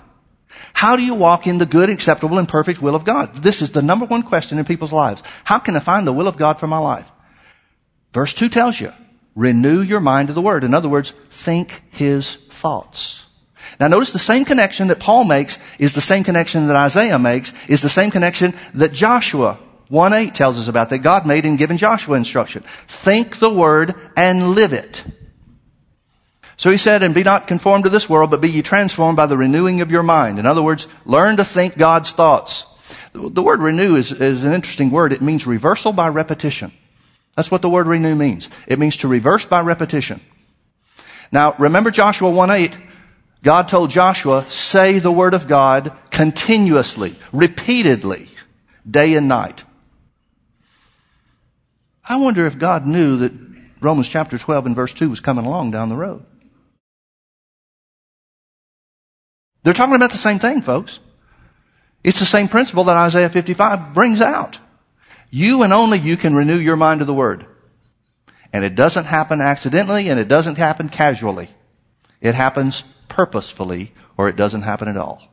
How 0.73 0.95
do 0.95 1.03
you 1.03 1.13
walk 1.13 1.47
in 1.47 1.57
the 1.57 1.65
good, 1.65 1.89
acceptable, 1.89 2.39
and 2.39 2.47
perfect 2.47 2.81
will 2.81 2.95
of 2.95 3.05
God? 3.05 3.35
This 3.35 3.61
is 3.61 3.71
the 3.71 3.81
number 3.81 4.05
one 4.05 4.23
question 4.23 4.57
in 4.57 4.65
people's 4.65 4.93
lives. 4.93 5.23
How 5.43 5.59
can 5.59 5.75
I 5.75 5.79
find 5.79 6.05
the 6.05 6.13
will 6.13 6.27
of 6.27 6.37
God 6.37 6.59
for 6.59 6.67
my 6.67 6.77
life? 6.77 7.09
Verse 8.13 8.33
2 8.33 8.49
tells 8.49 8.79
you, 8.79 8.91
renew 9.35 9.81
your 9.81 9.99
mind 9.99 10.27
to 10.27 10.33
the 10.33 10.41
Word. 10.41 10.63
In 10.63 10.73
other 10.73 10.89
words, 10.89 11.13
think 11.31 11.83
His 11.91 12.35
thoughts. 12.49 13.25
Now 13.79 13.87
notice 13.87 14.13
the 14.13 14.19
same 14.19 14.45
connection 14.45 14.89
that 14.89 14.99
Paul 14.99 15.23
makes 15.23 15.57
is 15.79 15.95
the 15.95 16.01
same 16.01 16.23
connection 16.23 16.67
that 16.67 16.75
Isaiah 16.75 17.17
makes, 17.17 17.53
is 17.67 17.81
the 17.81 17.89
same 17.89 18.11
connection 18.11 18.53
that 18.73 18.93
Joshua 18.93 19.57
1-8 19.89 20.33
tells 20.33 20.57
us 20.57 20.67
about, 20.67 20.89
that 20.89 20.99
God 20.99 21.25
made 21.25 21.45
in 21.45 21.55
giving 21.55 21.77
Joshua 21.77 22.15
instruction. 22.15 22.63
Think 22.87 23.39
the 23.39 23.53
Word 23.53 23.95
and 24.15 24.51
live 24.51 24.73
it. 24.73 25.03
So 26.57 26.69
he 26.69 26.77
said, 26.77 27.03
and 27.03 27.15
be 27.15 27.23
not 27.23 27.47
conformed 27.47 27.85
to 27.85 27.89
this 27.89 28.09
world, 28.09 28.31
but 28.31 28.41
be 28.41 28.51
ye 28.51 28.61
transformed 28.61 29.17
by 29.17 29.25
the 29.25 29.37
renewing 29.37 29.81
of 29.81 29.91
your 29.91 30.03
mind. 30.03 30.39
In 30.39 30.45
other 30.45 30.61
words, 30.61 30.87
learn 31.05 31.37
to 31.37 31.45
think 31.45 31.77
God's 31.77 32.11
thoughts. 32.11 32.65
The 33.13 33.43
word 33.43 33.59
renew 33.59 33.95
is, 33.95 34.11
is 34.11 34.43
an 34.43 34.53
interesting 34.53 34.91
word. 34.91 35.13
It 35.13 35.21
means 35.21 35.47
reversal 35.47 35.93
by 35.93 36.09
repetition. 36.09 36.71
That's 37.35 37.49
what 37.49 37.61
the 37.61 37.69
word 37.69 37.87
renew 37.87 38.15
means. 38.15 38.49
It 38.67 38.79
means 38.79 38.97
to 38.97 39.07
reverse 39.07 39.45
by 39.45 39.61
repetition. 39.61 40.21
Now, 41.31 41.55
remember 41.57 41.89
Joshua 41.89 42.29
1-8? 42.31 42.79
God 43.41 43.67
told 43.67 43.89
Joshua, 43.89 44.45
say 44.49 44.99
the 44.99 45.11
word 45.11 45.33
of 45.33 45.47
God 45.47 45.91
continuously, 46.11 47.15
repeatedly, 47.33 48.29
day 48.89 49.15
and 49.15 49.27
night. 49.27 49.63
I 52.07 52.17
wonder 52.17 52.45
if 52.45 52.57
God 52.57 52.85
knew 52.85 53.17
that 53.17 53.33
Romans 53.81 54.07
chapter 54.07 54.37
12 54.37 54.67
and 54.67 54.75
verse 54.75 54.93
2 54.93 55.09
was 55.09 55.19
coming 55.19 55.45
along 55.45 55.71
down 55.71 55.89
the 55.89 55.95
road. 55.95 56.25
They're 59.63 59.73
talking 59.73 59.95
about 59.95 60.11
the 60.11 60.17
same 60.17 60.39
thing, 60.39 60.61
folks. 60.61 60.99
It's 62.03 62.19
the 62.19 62.25
same 62.25 62.49
principle 62.49 62.83
that 62.85 62.97
Isaiah 62.97 63.29
55 63.29 63.93
brings 63.93 64.19
out. 64.19 64.59
You 65.29 65.63
and 65.63 65.73
only 65.73 65.99
you 65.99 66.17
can 66.17 66.35
renew 66.35 66.57
your 66.57 66.75
mind 66.75 66.99
to 66.99 67.05
the 67.05 67.13
Word. 67.13 67.45
And 68.51 68.63
it 68.63 68.75
doesn't 68.75 69.05
happen 69.05 69.41
accidentally 69.41 70.09
and 70.09 70.19
it 70.19 70.27
doesn't 70.27 70.57
happen 70.57 70.89
casually. 70.89 71.49
It 72.21 72.35
happens 72.35 72.83
purposefully 73.07 73.93
or 74.15 74.29
it 74.29 74.35
doesn't 74.35 74.61
happen 74.61 74.87
at 74.87 74.97
all. 74.97 75.32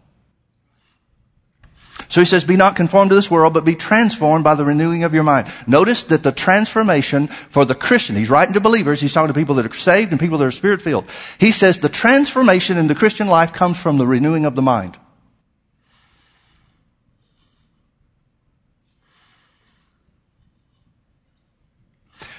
So 2.10 2.20
he 2.20 2.24
says, 2.24 2.42
be 2.42 2.56
not 2.56 2.74
conformed 2.74 3.10
to 3.10 3.14
this 3.14 3.30
world, 3.30 3.54
but 3.54 3.64
be 3.64 3.76
transformed 3.76 4.42
by 4.42 4.56
the 4.56 4.64
renewing 4.64 5.04
of 5.04 5.14
your 5.14 5.22
mind. 5.22 5.46
Notice 5.68 6.02
that 6.04 6.24
the 6.24 6.32
transformation 6.32 7.28
for 7.28 7.64
the 7.64 7.76
Christian, 7.76 8.16
he's 8.16 8.28
writing 8.28 8.54
to 8.54 8.60
believers, 8.60 9.00
he's 9.00 9.12
talking 9.12 9.28
to 9.28 9.40
people 9.40 9.54
that 9.54 9.66
are 9.66 9.74
saved 9.74 10.10
and 10.10 10.18
people 10.18 10.36
that 10.38 10.44
are 10.44 10.50
spirit 10.50 10.82
filled. 10.82 11.04
He 11.38 11.52
says 11.52 11.78
the 11.78 11.88
transformation 11.88 12.76
in 12.78 12.88
the 12.88 12.96
Christian 12.96 13.28
life 13.28 13.52
comes 13.52 13.80
from 13.80 13.96
the 13.96 14.08
renewing 14.08 14.44
of 14.44 14.56
the 14.56 14.62
mind. 14.62 14.96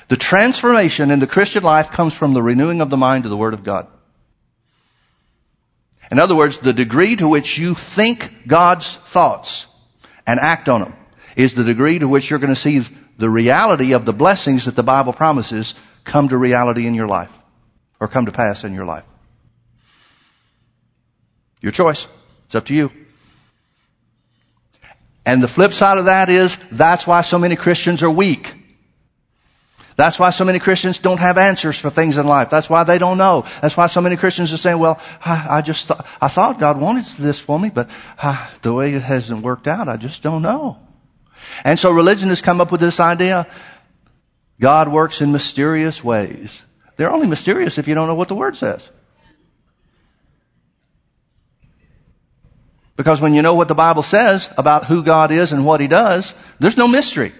The 0.09 0.17
transformation 0.17 1.11
in 1.11 1.19
the 1.19 1.27
Christian 1.27 1.63
life 1.63 1.91
comes 1.91 2.13
from 2.13 2.33
the 2.33 2.43
renewing 2.43 2.81
of 2.81 2.89
the 2.89 2.97
mind 2.97 3.23
to 3.23 3.29
the 3.29 3.37
Word 3.37 3.53
of 3.53 3.63
God. 3.63 3.87
In 6.11 6.19
other 6.19 6.35
words, 6.35 6.59
the 6.59 6.73
degree 6.73 7.15
to 7.15 7.27
which 7.27 7.57
you 7.57 7.73
think 7.73 8.45
God's 8.45 8.97
thoughts 8.97 9.65
and 10.27 10.39
act 10.39 10.67
on 10.67 10.81
them 10.81 10.93
is 11.37 11.53
the 11.53 11.63
degree 11.63 11.99
to 11.99 12.07
which 12.07 12.29
you're 12.29 12.39
going 12.39 12.53
to 12.53 12.59
see 12.59 12.81
the 13.17 13.29
reality 13.29 13.93
of 13.93 14.03
the 14.03 14.13
blessings 14.13 14.65
that 14.65 14.75
the 14.75 14.83
Bible 14.83 15.13
promises 15.13 15.73
come 16.03 16.27
to 16.27 16.37
reality 16.37 16.85
in 16.85 16.93
your 16.93 17.07
life 17.07 17.31
or 17.99 18.07
come 18.07 18.25
to 18.25 18.31
pass 18.31 18.63
in 18.63 18.73
your 18.73 18.83
life. 18.85 19.03
Your 21.61 21.71
choice. 21.71 22.07
It's 22.47 22.55
up 22.55 22.65
to 22.65 22.75
you. 22.75 22.91
And 25.25 25.41
the 25.41 25.47
flip 25.47 25.71
side 25.71 25.97
of 25.97 26.05
that 26.05 26.29
is 26.29 26.57
that's 26.71 27.07
why 27.07 27.21
so 27.21 27.37
many 27.37 27.55
Christians 27.55 28.03
are 28.03 28.09
weak. 28.09 28.55
That's 30.01 30.17
why 30.17 30.31
so 30.31 30.43
many 30.43 30.57
Christians 30.57 30.97
don't 30.97 31.19
have 31.19 31.37
answers 31.37 31.77
for 31.77 31.91
things 31.91 32.17
in 32.17 32.25
life. 32.25 32.49
That's 32.49 32.67
why 32.67 32.83
they 32.83 32.97
don't 32.97 33.19
know. 33.19 33.45
That's 33.61 33.77
why 33.77 33.85
so 33.85 34.01
many 34.01 34.17
Christians 34.17 34.51
are 34.51 34.57
saying, 34.57 34.79
well, 34.79 34.99
I, 35.23 35.45
I 35.57 35.61
just, 35.61 35.89
th- 35.89 35.99
I 36.19 36.27
thought 36.27 36.57
God 36.57 36.81
wanted 36.81 37.05
this 37.19 37.39
for 37.39 37.59
me, 37.59 37.69
but 37.69 37.87
uh, 38.17 38.49
the 38.63 38.73
way 38.73 38.95
it 38.95 39.03
hasn't 39.03 39.43
worked 39.43 39.67
out, 39.67 39.87
I 39.87 39.97
just 39.97 40.23
don't 40.23 40.41
know. 40.41 40.79
And 41.63 41.77
so 41.77 41.91
religion 41.91 42.29
has 42.29 42.41
come 42.41 42.59
up 42.59 42.71
with 42.71 42.81
this 42.81 42.99
idea. 42.99 43.45
God 44.59 44.87
works 44.87 45.21
in 45.21 45.31
mysterious 45.31 46.03
ways. 46.03 46.63
They're 46.97 47.11
only 47.11 47.27
mysterious 47.27 47.77
if 47.77 47.87
you 47.87 47.93
don't 47.93 48.07
know 48.07 48.15
what 48.15 48.27
the 48.27 48.33
word 48.33 48.55
says. 48.57 48.89
Because 52.95 53.21
when 53.21 53.35
you 53.35 53.43
know 53.43 53.53
what 53.53 53.67
the 53.67 53.75
Bible 53.75 54.01
says 54.01 54.49
about 54.57 54.85
who 54.85 55.03
God 55.03 55.31
is 55.31 55.51
and 55.51 55.63
what 55.63 55.79
He 55.79 55.87
does, 55.87 56.33
there's 56.57 56.75
no 56.75 56.87
mystery 56.87 57.33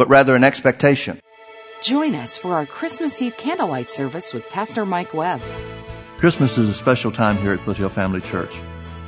but 0.00 0.08
rather 0.08 0.34
an 0.34 0.42
expectation. 0.42 1.20
Join 1.82 2.14
us 2.14 2.38
for 2.38 2.54
our 2.54 2.64
Christmas 2.64 3.20
Eve 3.20 3.36
candlelight 3.36 3.90
service 3.90 4.32
with 4.32 4.48
Pastor 4.48 4.86
Mike 4.86 5.12
Webb. 5.12 5.42
Christmas 6.16 6.56
is 6.56 6.70
a 6.70 6.72
special 6.72 7.12
time 7.12 7.36
here 7.36 7.52
at 7.52 7.60
Foothill 7.60 7.90
Family 7.90 8.22
Church. 8.22 8.58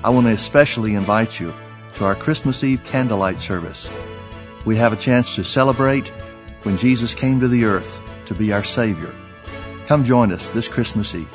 I 0.05 0.11
want 0.11 0.27
to 0.27 0.35
especially 0.35 0.95
invite 0.95 1.41
you 1.41 1.55
to 1.95 2.05
our 2.05 2.15
Christmas 2.15 2.63
Eve 2.63 2.85
candlelight 2.85 3.41
service. 3.41 3.91
We 4.67 4.77
have 4.77 4.93
a 4.93 4.97
chance 4.97 5.35
to 5.37 5.45
celebrate 5.45 6.09
when 6.65 6.77
Jesus 6.77 7.15
came 7.15 7.41
to 7.41 7.49
the 7.49 7.65
earth 7.65 7.99
to 8.27 8.35
be 8.35 8.53
our 8.53 8.63
Savior. 8.63 9.15
Come 9.87 10.05
join 10.05 10.31
us 10.31 10.51
this 10.51 10.69
Christmas 10.69 11.15
Eve. 11.15 11.27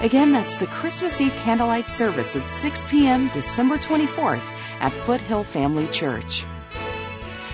Again, 0.00 0.32
that's 0.32 0.56
the 0.56 0.66
Christmas 0.66 1.20
Eve 1.20 1.34
candlelight 1.44 1.88
service 1.88 2.34
at 2.34 2.50
6 2.50 2.84
p.m. 2.88 3.28
December 3.28 3.78
24th 3.78 4.50
at 4.80 4.92
Foothill 4.92 5.44
Family 5.44 5.86
Church. 5.86 6.44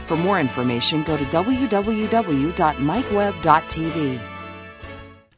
For 0.09 0.17
more 0.17 0.41
information, 0.41 1.03
go 1.03 1.19
to 1.19 1.25
www.mikewebb.tv. 1.25 4.21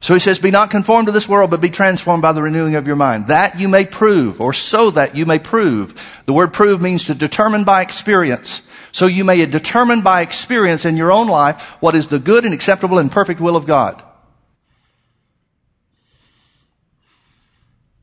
So 0.00 0.15
he 0.15 0.21
says, 0.21 0.39
be 0.39 0.53
not 0.53 0.71
conformed 0.71 1.09
to 1.09 1.12
this 1.12 1.29
world, 1.29 1.50
but 1.50 1.61
be 1.61 1.71
transformed 1.71 2.23
by 2.23 2.31
the 2.31 2.41
renewing 2.41 2.77
of 2.77 2.87
your 2.87 2.95
mind. 2.95 3.27
That 3.27 3.59
you 3.59 3.69
may 3.69 3.85
prove, 3.85 4.41
or 4.41 4.53
so 4.53 4.93
that 4.93 5.17
you 5.17 5.27
may 5.27 5.41
prove. 5.41 6.23
The 6.27 6.33
word 6.33 6.53
prove 6.53 6.81
means 6.81 7.07
to 7.07 7.17
determine 7.17 7.65
by 7.65 7.83
experience. 7.83 8.62
So 8.93 9.07
you 9.07 9.25
may 9.25 9.45
determine 9.45 10.03
by 10.03 10.23
experience 10.23 10.85
in 10.85 10.97
your 10.97 11.11
own 11.11 11.27
life 11.27 11.61
what 11.81 11.97
is 11.97 12.07
the 12.07 12.21
good 12.21 12.45
and 12.45 12.55
acceptable 12.55 12.99
and 12.99 13.11
perfect 13.11 13.41
will 13.41 13.57
of 13.57 13.67
God. 13.67 14.00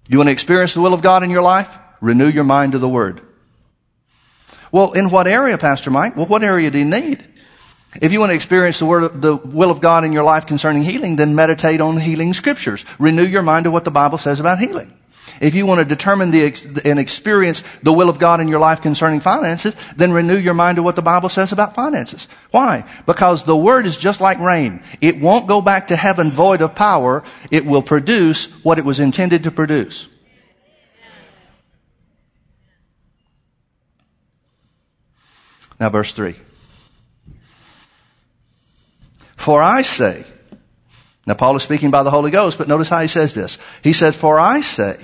You 0.09 0.17
want 0.17 0.27
to 0.27 0.33
experience 0.33 0.73
the 0.73 0.81
will 0.81 0.93
of 0.93 1.01
God 1.01 1.23
in 1.23 1.29
your 1.29 1.43
life? 1.43 1.77
Renew 2.01 2.27
your 2.27 2.43
mind 2.43 2.73
to 2.73 2.77
the 2.77 2.89
Word. 2.89 3.21
Well, 4.71 4.93
in 4.93 5.09
what 5.09 5.27
area, 5.27 5.57
Pastor 5.57 5.89
Mike? 5.91 6.15
Well, 6.15 6.25
what 6.25 6.43
area 6.43 6.69
do 6.71 6.77
you 6.77 6.85
need? 6.85 7.23
If 8.01 8.11
you 8.11 8.19
want 8.19 8.31
to 8.31 8.35
experience 8.35 8.79
the 8.79 8.85
word, 8.85 9.21
the 9.21 9.35
will 9.35 9.71
of 9.71 9.81
God 9.81 10.03
in 10.03 10.11
your 10.11 10.23
life 10.23 10.45
concerning 10.45 10.83
healing, 10.83 11.15
then 11.15 11.35
meditate 11.35 11.81
on 11.81 11.97
healing 11.97 12.33
scriptures. 12.33 12.85
Renew 12.99 13.25
your 13.25 13.41
mind 13.43 13.63
to 13.63 13.71
what 13.71 13.85
the 13.85 13.91
Bible 13.91 14.17
says 14.17 14.39
about 14.39 14.59
healing. 14.59 14.93
If 15.39 15.55
you 15.55 15.65
want 15.65 15.79
to 15.79 15.85
determine 15.85 16.31
the, 16.31 16.81
and 16.83 16.99
experience 16.99 17.63
the 17.83 17.93
will 17.93 18.09
of 18.09 18.19
God 18.19 18.39
in 18.39 18.47
your 18.47 18.59
life 18.59 18.81
concerning 18.81 19.19
finances, 19.19 19.75
then 19.95 20.11
renew 20.11 20.37
your 20.37 20.53
mind 20.53 20.77
to 20.77 20.83
what 20.83 20.95
the 20.95 21.01
Bible 21.01 21.29
says 21.29 21.51
about 21.51 21.75
finances. 21.75 22.27
Why? 22.51 22.89
Because 23.05 23.43
the 23.43 23.55
Word 23.55 23.85
is 23.85 23.97
just 23.97 24.19
like 24.19 24.39
rain. 24.39 24.81
It 24.99 25.19
won't 25.19 25.47
go 25.47 25.61
back 25.61 25.89
to 25.89 25.95
heaven 25.95 26.31
void 26.31 26.61
of 26.61 26.75
power. 26.75 27.23
It 27.51 27.65
will 27.65 27.83
produce 27.83 28.45
what 28.63 28.79
it 28.79 28.85
was 28.85 28.99
intended 28.99 29.43
to 29.43 29.51
produce. 29.51 30.07
Now, 35.79 35.89
verse 35.89 36.11
3. 36.11 36.35
For 39.35 39.61
I 39.61 39.81
say, 39.83 40.25
now 41.25 41.35
Paul 41.35 41.55
is 41.55 41.63
speaking 41.63 41.91
by 41.91 42.03
the 42.03 42.11
Holy 42.11 42.31
Ghost, 42.31 42.57
but 42.57 42.67
notice 42.67 42.89
how 42.89 43.01
he 43.01 43.07
says 43.07 43.33
this. 43.33 43.57
He 43.83 43.93
said, 43.93 44.15
For 44.15 44.39
I 44.39 44.61
say, 44.61 44.97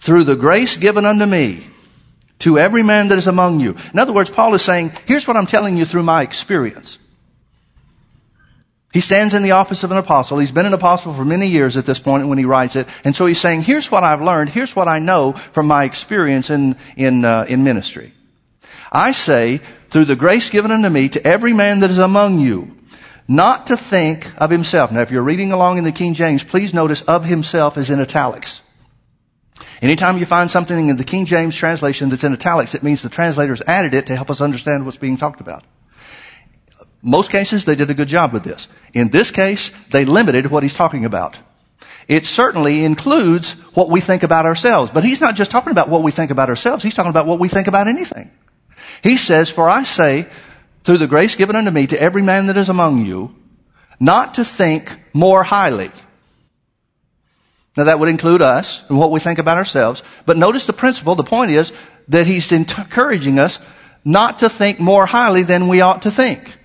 through 0.00 0.24
the 0.24 0.36
grace 0.36 0.76
given 0.76 1.04
unto 1.04 1.26
me, 1.26 1.66
to 2.40 2.58
every 2.58 2.82
man 2.82 3.08
that 3.08 3.18
is 3.18 3.26
among 3.26 3.60
you. 3.60 3.76
In 3.92 3.98
other 3.98 4.12
words, 4.12 4.30
Paul 4.30 4.54
is 4.54 4.62
saying, 4.62 4.92
here's 5.06 5.26
what 5.26 5.36
I'm 5.36 5.46
telling 5.46 5.76
you 5.76 5.84
through 5.84 6.02
my 6.02 6.22
experience. 6.22 6.98
He 8.92 9.00
stands 9.00 9.34
in 9.34 9.42
the 9.42 9.52
office 9.52 9.84
of 9.84 9.90
an 9.90 9.98
apostle. 9.98 10.38
He's 10.38 10.52
been 10.52 10.66
an 10.66 10.72
apostle 10.72 11.12
for 11.12 11.24
many 11.24 11.46
years 11.46 11.76
at 11.76 11.86
this 11.86 11.98
point 11.98 12.28
when 12.28 12.38
he 12.38 12.44
writes 12.44 12.76
it. 12.76 12.88
And 13.04 13.14
so 13.14 13.26
he's 13.26 13.40
saying, 13.40 13.62
here's 13.62 13.90
what 13.90 14.04
I've 14.04 14.22
learned. 14.22 14.50
Here's 14.50 14.74
what 14.74 14.88
I 14.88 14.98
know 14.98 15.32
from 15.32 15.66
my 15.66 15.84
experience 15.84 16.50
in, 16.50 16.76
in, 16.96 17.24
uh, 17.24 17.46
in 17.48 17.62
ministry. 17.64 18.12
I 18.90 19.12
say, 19.12 19.60
through 19.90 20.06
the 20.06 20.16
grace 20.16 20.50
given 20.50 20.70
unto 20.70 20.88
me, 20.88 21.08
to 21.10 21.26
every 21.26 21.52
man 21.52 21.80
that 21.80 21.90
is 21.90 21.98
among 21.98 22.40
you, 22.40 22.76
not 23.28 23.66
to 23.68 23.76
think 23.76 24.30
of 24.40 24.50
himself. 24.50 24.92
Now, 24.92 25.00
if 25.00 25.10
you're 25.10 25.22
reading 25.22 25.52
along 25.52 25.78
in 25.78 25.84
the 25.84 25.92
King 25.92 26.14
James, 26.14 26.44
please 26.44 26.72
notice 26.72 27.02
of 27.02 27.24
himself 27.24 27.76
is 27.76 27.90
in 27.90 28.00
italics. 28.00 28.60
Anytime 29.82 30.18
you 30.18 30.26
find 30.26 30.50
something 30.50 30.88
in 30.88 30.96
the 30.96 31.04
King 31.04 31.26
James 31.26 31.54
translation 31.54 32.08
that's 32.08 32.24
in 32.24 32.32
italics, 32.32 32.74
it 32.74 32.82
means 32.82 33.02
the 33.02 33.08
translators 33.08 33.62
added 33.66 33.94
it 33.94 34.06
to 34.06 34.16
help 34.16 34.30
us 34.30 34.40
understand 34.40 34.84
what's 34.84 34.96
being 34.96 35.16
talked 35.16 35.40
about. 35.40 35.64
Most 37.02 37.30
cases, 37.30 37.64
they 37.64 37.74
did 37.74 37.90
a 37.90 37.94
good 37.94 38.08
job 38.08 38.32
with 38.32 38.42
this. 38.42 38.68
In 38.92 39.10
this 39.10 39.30
case, 39.30 39.70
they 39.90 40.04
limited 40.04 40.50
what 40.50 40.62
he's 40.62 40.74
talking 40.74 41.04
about. 41.04 41.38
It 42.08 42.24
certainly 42.24 42.84
includes 42.84 43.52
what 43.74 43.90
we 43.90 44.00
think 44.00 44.22
about 44.22 44.46
ourselves. 44.46 44.90
But 44.92 45.04
he's 45.04 45.20
not 45.20 45.34
just 45.34 45.50
talking 45.50 45.72
about 45.72 45.88
what 45.88 46.02
we 46.02 46.10
think 46.10 46.30
about 46.30 46.48
ourselves, 46.48 46.82
he's 46.82 46.94
talking 46.94 47.10
about 47.10 47.26
what 47.26 47.38
we 47.38 47.48
think 47.48 47.66
about 47.66 47.88
anything. 47.88 48.30
He 49.02 49.16
says, 49.16 49.50
For 49.50 49.68
I 49.68 49.82
say, 49.82 50.26
through 50.84 50.98
the 50.98 51.06
grace 51.06 51.34
given 51.34 51.56
unto 51.56 51.70
me 51.70 51.86
to 51.88 52.00
every 52.00 52.22
man 52.22 52.46
that 52.46 52.56
is 52.56 52.68
among 52.68 53.04
you, 53.04 53.34
not 53.98 54.34
to 54.34 54.44
think 54.44 55.00
more 55.12 55.42
highly. 55.42 55.90
Now 57.76 57.84
that 57.84 57.98
would 57.98 58.08
include 58.08 58.40
us 58.40 58.82
and 58.88 58.98
what 58.98 59.10
we 59.10 59.20
think 59.20 59.38
about 59.38 59.58
ourselves. 59.58 60.02
But 60.24 60.36
notice 60.36 60.66
the 60.66 60.72
principle. 60.72 61.14
The 61.14 61.24
point 61.24 61.50
is 61.50 61.72
that 62.08 62.26
he's 62.26 62.52
encouraging 62.52 63.38
us 63.38 63.58
not 64.04 64.38
to 64.38 64.48
think 64.48 64.78
more 64.78 65.06
highly 65.06 65.42
than 65.42 65.68
we 65.68 65.80
ought 65.80 66.02
to 66.02 66.10
think. 66.10 66.56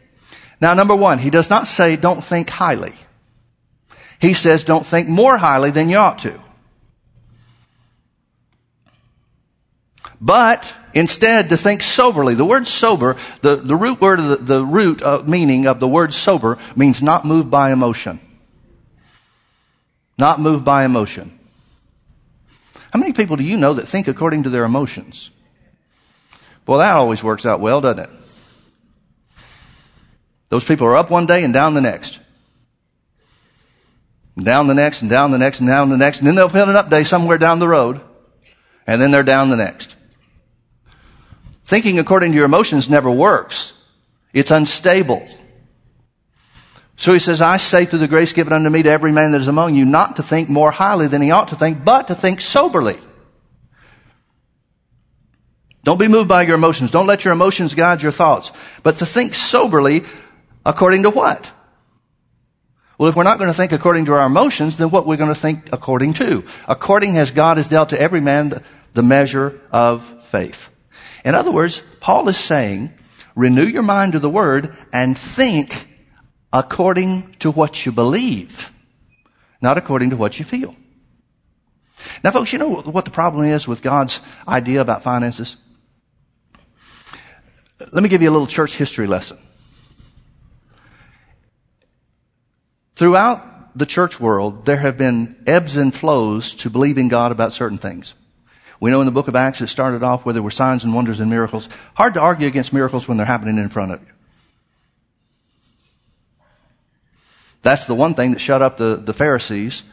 Now 0.61 0.73
number 0.73 0.95
one, 0.95 1.17
he 1.17 1.29
does 1.29 1.49
not 1.49 1.67
say 1.67 1.95
don't 1.95 2.23
think 2.23 2.49
highly. 2.49 2.93
He 4.19 4.33
says 4.33 4.63
don't 4.63 4.85
think 4.85 5.09
more 5.09 5.37
highly 5.37 5.71
than 5.71 5.89
you 5.89 5.97
ought 5.97 6.19
to. 6.19 6.39
But 10.21 10.71
instead 10.93 11.49
to 11.49 11.57
think 11.57 11.81
soberly. 11.81 12.35
The 12.35 12.45
word 12.45 12.67
sober, 12.67 13.17
the, 13.41 13.55
the 13.55 13.75
root 13.75 13.99
word 13.99 14.19
of 14.19 14.29
the, 14.29 14.35
the 14.37 14.63
root 14.63 15.01
of 15.01 15.27
meaning 15.27 15.65
of 15.65 15.79
the 15.79 15.87
word 15.87 16.13
sober 16.13 16.59
means 16.75 17.01
not 17.01 17.25
moved 17.25 17.49
by 17.49 17.71
emotion. 17.71 18.19
Not 20.19 20.39
moved 20.39 20.63
by 20.63 20.85
emotion. 20.85 21.39
How 22.93 22.99
many 22.99 23.13
people 23.13 23.35
do 23.35 23.43
you 23.43 23.57
know 23.57 23.73
that 23.73 23.87
think 23.87 24.07
according 24.07 24.43
to 24.43 24.49
their 24.49 24.63
emotions? 24.63 25.31
Well, 26.67 26.79
that 26.79 26.93
always 26.93 27.23
works 27.23 27.45
out 27.45 27.59
well, 27.59 27.81
doesn't 27.81 28.03
it? 28.03 28.09
Those 30.49 30.63
people 30.63 30.85
are 30.85 30.97
up 30.97 31.09
one 31.09 31.25
day 31.25 31.43
and 31.43 31.53
down 31.53 31.73
the 31.73 31.81
next. 31.81 32.19
down 34.37 34.67
the 34.67 34.75
next 34.75 35.01
and 35.01 35.09
down 35.09 35.31
the 35.31 35.37
next 35.37 35.61
and 35.61 35.69
down 35.69 35.89
the 35.89 35.97
next. 35.97 36.19
And 36.19 36.27
then 36.27 36.35
they'll 36.35 36.49
hit 36.49 36.67
an 36.67 36.75
up 36.75 36.89
day 36.89 37.03
somewhere 37.03 37.39
down 37.39 37.57
the 37.57 37.67
road. 37.67 38.01
And 38.85 39.01
then 39.01 39.09
they're 39.09 39.23
down 39.23 39.49
the 39.49 39.55
next. 39.55 39.95
Thinking 41.71 41.99
according 41.99 42.33
to 42.33 42.35
your 42.35 42.43
emotions 42.43 42.89
never 42.89 43.09
works. 43.09 43.71
It's 44.33 44.51
unstable. 44.51 45.25
So 46.97 47.13
he 47.13 47.19
says, 47.19 47.39
I 47.39 47.55
say 47.55 47.85
through 47.85 47.99
the 47.99 48.09
grace 48.09 48.33
given 48.33 48.51
unto 48.51 48.69
me 48.69 48.83
to 48.83 48.89
every 48.89 49.13
man 49.13 49.31
that 49.31 49.39
is 49.39 49.47
among 49.47 49.75
you 49.75 49.85
not 49.85 50.17
to 50.17 50.21
think 50.21 50.49
more 50.49 50.69
highly 50.69 51.07
than 51.07 51.21
he 51.21 51.31
ought 51.31 51.47
to 51.47 51.55
think, 51.55 51.85
but 51.85 52.09
to 52.09 52.13
think 52.13 52.41
soberly. 52.41 52.97
Don't 55.85 55.97
be 55.97 56.09
moved 56.09 56.27
by 56.27 56.41
your 56.41 56.55
emotions. 56.55 56.91
Don't 56.91 57.07
let 57.07 57.23
your 57.23 57.31
emotions 57.31 57.73
guide 57.73 58.01
your 58.01 58.11
thoughts. 58.11 58.51
But 58.83 58.97
to 58.97 59.05
think 59.05 59.33
soberly 59.33 60.03
according 60.65 61.03
to 61.03 61.09
what? 61.09 61.53
Well, 62.97 63.07
if 63.07 63.15
we're 63.15 63.23
not 63.23 63.39
going 63.39 63.49
to 63.49 63.55
think 63.55 63.71
according 63.71 64.07
to 64.07 64.11
our 64.11 64.25
emotions, 64.25 64.75
then 64.75 64.89
what 64.89 65.07
we're 65.07 65.15
going 65.15 65.33
to 65.33 65.39
think 65.39 65.69
according 65.71 66.15
to? 66.15 66.43
According 66.67 67.17
as 67.17 67.31
God 67.31 67.55
has 67.55 67.69
dealt 67.69 67.91
to 67.91 68.01
every 68.01 68.19
man 68.19 68.61
the, 68.93 69.03
measure 69.03 69.61
of 69.71 70.03
faith. 70.25 70.67
In 71.23 71.35
other 71.35 71.51
words, 71.51 71.81
Paul 71.99 72.27
is 72.29 72.37
saying, 72.37 72.93
renew 73.35 73.65
your 73.65 73.83
mind 73.83 74.13
to 74.13 74.19
the 74.19 74.29
word 74.29 74.75
and 74.91 75.17
think 75.17 75.87
according 76.51 77.35
to 77.39 77.51
what 77.51 77.85
you 77.85 77.91
believe, 77.91 78.71
not 79.61 79.77
according 79.77 80.09
to 80.09 80.17
what 80.17 80.39
you 80.39 80.45
feel. 80.45 80.75
Now 82.23 82.31
folks, 82.31 82.51
you 82.51 82.59
know 82.59 82.81
what 82.81 83.05
the 83.05 83.11
problem 83.11 83.45
is 83.45 83.67
with 83.67 83.81
God's 83.81 84.21
idea 84.47 84.81
about 84.81 85.03
finances? 85.03 85.55
Let 87.93 88.03
me 88.03 88.09
give 88.09 88.21
you 88.21 88.29
a 88.29 88.31
little 88.33 88.47
church 88.47 88.75
history 88.75 89.07
lesson. 89.07 89.37
Throughout 92.95 93.77
the 93.77 93.85
church 93.85 94.19
world, 94.19 94.65
there 94.65 94.77
have 94.77 94.97
been 94.97 95.41
ebbs 95.47 95.75
and 95.75 95.93
flows 95.93 96.53
to 96.55 96.69
believing 96.69 97.07
God 97.07 97.31
about 97.31 97.53
certain 97.53 97.77
things. 97.77 98.13
We 98.81 98.89
know 98.89 98.99
in 98.99 99.05
the 99.05 99.11
book 99.11 99.27
of 99.27 99.35
Acts 99.35 99.61
it 99.61 99.67
started 99.67 100.01
off 100.01 100.25
where 100.25 100.33
there 100.33 100.41
were 100.41 100.51
signs 100.51 100.83
and 100.83 100.93
wonders 100.93 101.19
and 101.19 101.29
miracles. 101.29 101.69
Hard 101.93 102.15
to 102.15 102.19
argue 102.19 102.47
against 102.47 102.73
miracles 102.73 103.07
when 103.07 103.15
they're 103.15 103.27
happening 103.27 103.59
in 103.59 103.69
front 103.69 103.93
of 103.93 104.01
you. 104.01 104.07
That's 107.61 107.85
the 107.85 107.93
one 107.93 108.15
thing 108.15 108.31
that 108.31 108.39
shut 108.39 108.63
up 108.63 108.77
the, 108.77 108.95
the 108.95 109.13
Pharisees 109.13 109.83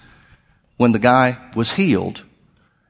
when 0.78 0.92
the 0.92 0.98
guy 0.98 1.36
was 1.54 1.72
healed 1.72 2.22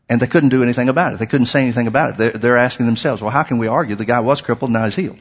and 0.08 0.20
they 0.20 0.28
couldn't 0.28 0.50
do 0.50 0.62
anything 0.62 0.88
about 0.88 1.14
it. 1.14 1.18
They 1.18 1.26
couldn't 1.26 1.46
say 1.46 1.62
anything 1.62 1.88
about 1.88 2.10
it. 2.10 2.16
They're, 2.16 2.30
they're 2.30 2.56
asking 2.56 2.86
themselves, 2.86 3.20
well, 3.20 3.32
how 3.32 3.42
can 3.42 3.58
we 3.58 3.66
argue? 3.66 3.96
The 3.96 4.04
guy 4.04 4.20
was 4.20 4.40
crippled, 4.40 4.70
and 4.70 4.78
now 4.78 4.84
he's 4.84 4.94
healed. 4.94 5.18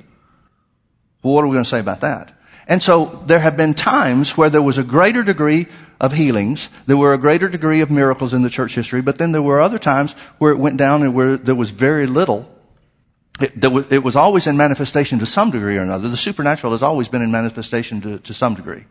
Well, 1.24 1.34
what 1.34 1.44
are 1.44 1.48
we 1.48 1.56
going 1.56 1.64
to 1.64 1.70
say 1.70 1.80
about 1.80 2.02
that? 2.02 2.37
And 2.68 2.84
so 2.84 3.24
there 3.26 3.40
have 3.40 3.56
been 3.56 3.74
times 3.74 4.36
where 4.38 4.50
there 4.50 4.62
was 4.62 4.78
a 4.78 4.84
greater 4.84 5.24
degree 5.24 5.68
of 6.02 6.14
healings. 6.14 6.70
There 6.86 6.98
were 6.98 7.14
a 7.14 7.18
greater 7.18 7.48
degree 7.48 7.82
of 7.82 7.90
miracles 7.90 8.34
in 8.34 8.42
the 8.42 8.50
church 8.50 8.76
history, 8.76 9.02
but 9.02 9.18
then 9.18 9.32
there 9.32 9.42
were 9.42 9.62
other 9.62 9.80
times 9.80 10.14
where 10.38 10.52
it 10.52 10.58
went 10.58 10.78
down 10.78 11.02
and 11.02 11.14
where 11.14 11.38
there 11.38 11.56
was 11.56 11.70
very 11.70 12.08
little. 12.08 12.50
It, 13.40 13.72
was, 13.72 13.86
it 13.92 14.04
was, 14.04 14.16
always 14.16 14.48
in 14.48 14.58
manifestation 14.58 15.20
to 15.20 15.26
some 15.26 15.52
degree 15.52 15.78
or 15.78 15.82
another. 15.82 16.10
The 16.10 16.18
supernatural 16.18 16.74
has 16.74 16.82
always 16.82 17.08
been 17.08 17.22
in 17.22 17.32
manifestation 17.32 18.02
to, 18.02 18.18
to 18.20 18.34
some 18.34 18.56
degree. 18.56 18.86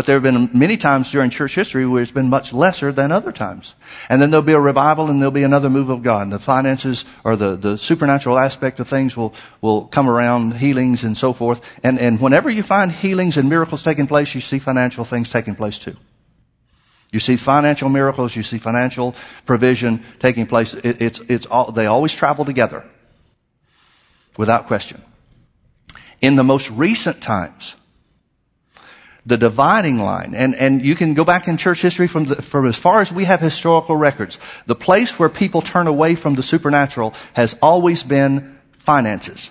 But 0.00 0.06
there 0.06 0.16
have 0.16 0.22
been 0.22 0.48
many 0.58 0.78
times 0.78 1.10
during 1.10 1.28
church 1.28 1.54
history 1.54 1.86
where 1.86 2.00
it's 2.00 2.10
been 2.10 2.30
much 2.30 2.54
lesser 2.54 2.90
than 2.90 3.12
other 3.12 3.32
times. 3.32 3.74
And 4.08 4.22
then 4.22 4.30
there'll 4.30 4.40
be 4.40 4.54
a 4.54 4.58
revival 4.58 5.10
and 5.10 5.20
there'll 5.20 5.30
be 5.30 5.42
another 5.42 5.68
move 5.68 5.90
of 5.90 6.02
God. 6.02 6.22
And 6.22 6.32
the 6.32 6.38
finances 6.38 7.04
or 7.22 7.36
the, 7.36 7.54
the 7.54 7.76
supernatural 7.76 8.38
aspect 8.38 8.80
of 8.80 8.88
things 8.88 9.14
will, 9.14 9.34
will 9.60 9.84
come 9.88 10.08
around, 10.08 10.56
healings 10.56 11.04
and 11.04 11.18
so 11.18 11.34
forth. 11.34 11.60
And, 11.84 11.98
and 11.98 12.18
whenever 12.18 12.48
you 12.48 12.62
find 12.62 12.90
healings 12.90 13.36
and 13.36 13.50
miracles 13.50 13.82
taking 13.82 14.06
place, 14.06 14.34
you 14.34 14.40
see 14.40 14.58
financial 14.58 15.04
things 15.04 15.30
taking 15.30 15.54
place 15.54 15.78
too. 15.78 15.98
You 17.12 17.20
see 17.20 17.36
financial 17.36 17.90
miracles, 17.90 18.34
you 18.34 18.42
see 18.42 18.56
financial 18.56 19.14
provision 19.44 20.02
taking 20.18 20.46
place. 20.46 20.72
It, 20.72 21.02
it's, 21.02 21.20
it's 21.28 21.44
all, 21.44 21.72
they 21.72 21.84
always 21.84 22.14
travel 22.14 22.46
together. 22.46 22.86
Without 24.38 24.66
question. 24.66 25.02
In 26.22 26.36
the 26.36 26.44
most 26.44 26.70
recent 26.70 27.20
times, 27.20 27.76
the 29.26 29.36
dividing 29.36 29.98
line. 29.98 30.34
And, 30.34 30.54
and 30.54 30.84
you 30.84 30.94
can 30.94 31.14
go 31.14 31.24
back 31.24 31.48
in 31.48 31.56
church 31.56 31.82
history 31.82 32.06
from, 32.06 32.24
the, 32.24 32.42
from 32.42 32.66
as 32.66 32.76
far 32.76 33.00
as 33.00 33.12
we 33.12 33.24
have 33.24 33.40
historical 33.40 33.96
records. 33.96 34.38
The 34.66 34.74
place 34.74 35.18
where 35.18 35.28
people 35.28 35.62
turn 35.62 35.86
away 35.86 36.14
from 36.14 36.34
the 36.34 36.42
supernatural 36.42 37.14
has 37.34 37.54
always 37.60 38.02
been 38.02 38.58
finances. 38.78 39.50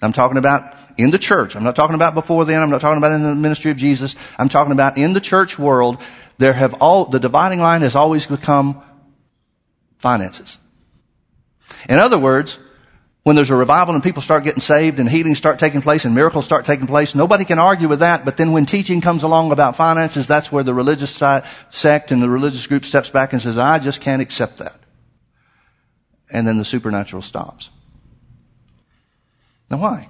I'm 0.00 0.12
talking 0.12 0.38
about 0.38 0.76
in 0.96 1.10
the 1.10 1.18
church. 1.18 1.56
I'm 1.56 1.64
not 1.64 1.76
talking 1.76 1.94
about 1.94 2.14
before 2.14 2.44
then. 2.44 2.62
I'm 2.62 2.70
not 2.70 2.80
talking 2.80 2.98
about 2.98 3.12
in 3.12 3.22
the 3.22 3.34
ministry 3.34 3.70
of 3.70 3.76
Jesus. 3.76 4.14
I'm 4.38 4.48
talking 4.48 4.72
about 4.72 4.96
in 4.96 5.12
the 5.12 5.20
church 5.20 5.58
world. 5.58 6.02
There 6.38 6.52
have 6.52 6.74
all, 6.74 7.06
the 7.06 7.20
dividing 7.20 7.60
line 7.60 7.82
has 7.82 7.94
always 7.94 8.26
become 8.26 8.82
finances. 9.98 10.58
In 11.88 11.98
other 11.98 12.18
words, 12.18 12.58
when 13.24 13.36
there's 13.36 13.50
a 13.50 13.56
revival 13.56 13.94
and 13.94 14.04
people 14.04 14.22
start 14.22 14.44
getting 14.44 14.60
saved 14.60 15.00
and 15.00 15.08
healings 15.08 15.38
start 15.38 15.58
taking 15.58 15.80
place 15.80 16.04
and 16.04 16.14
miracles 16.14 16.44
start 16.44 16.66
taking 16.66 16.86
place, 16.86 17.14
nobody 17.14 17.44
can 17.46 17.58
argue 17.58 17.88
with 17.88 18.00
that. 18.00 18.24
But 18.24 18.36
then 18.36 18.52
when 18.52 18.66
teaching 18.66 19.00
comes 19.00 19.22
along 19.22 19.50
about 19.50 19.76
finances, 19.76 20.26
that's 20.26 20.52
where 20.52 20.62
the 20.62 20.74
religious 20.74 21.10
side, 21.10 21.44
sect 21.70 22.12
and 22.12 22.22
the 22.22 22.28
religious 22.28 22.66
group 22.66 22.84
steps 22.84 23.08
back 23.08 23.32
and 23.32 23.40
says, 23.40 23.56
I 23.56 23.78
just 23.78 24.02
can't 24.02 24.20
accept 24.20 24.58
that. 24.58 24.78
And 26.30 26.46
then 26.46 26.58
the 26.58 26.66
supernatural 26.66 27.22
stops. 27.22 27.70
Now 29.70 29.78
why? 29.78 30.08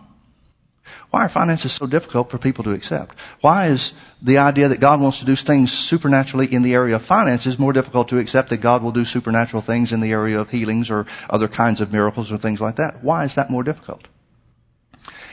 Why 1.14 1.27
are 1.27 1.29
finances 1.29 1.72
so 1.72 1.87
difficult 1.87 2.29
for 2.29 2.38
people 2.38 2.64
to 2.64 2.72
accept? 2.72 3.16
Why 3.40 3.68
is 3.68 3.92
the 4.20 4.38
idea 4.38 4.66
that 4.66 4.81
God 4.81 5.00
wants 5.00 5.20
to 5.20 5.24
do 5.24 5.37
things 5.37 5.72
supernaturally 5.72 6.53
in 6.53 6.62
the 6.62 6.74
area 6.74 6.96
of 6.96 7.03
finances 7.03 7.57
more 7.57 7.72
difficult 7.72 8.09
to 8.09 8.18
accept 8.18 8.48
that 8.48 8.57
God 8.57 8.83
will 8.83 8.90
do 8.90 9.05
supernatural 9.05 9.62
things 9.62 9.92
in 9.92 10.00
the 10.00 10.11
area 10.11 10.40
of 10.40 10.50
healings 10.50 10.90
or 10.90 11.07
other 11.31 11.46
kinds 11.46 11.81
of 11.81 11.92
miracles 11.92 12.33
or 12.33 12.37
things 12.37 12.61
like 12.61 12.74
that? 12.74 13.05
Why 13.05 13.22
is 13.24 13.37
that 13.37 13.48
more 13.48 13.62
difficult? 13.62 14.09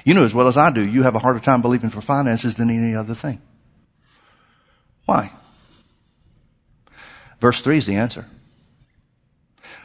You 0.05 0.13
know 0.13 0.23
as 0.23 0.35
well 0.35 0.47
as 0.47 0.55
I 0.55 0.69
do, 0.69 0.87
you 0.87 1.01
have 1.01 1.15
a 1.15 1.19
harder 1.19 1.39
time 1.39 1.63
believing 1.63 1.89
for 1.89 1.99
finances 1.99 2.53
than 2.53 2.69
any 2.69 2.95
other 2.95 3.15
thing. 3.15 3.41
Why? 5.05 5.31
Verse 7.39 7.59
3 7.59 7.77
is 7.77 7.87
the 7.87 7.95
answer. 7.95 8.27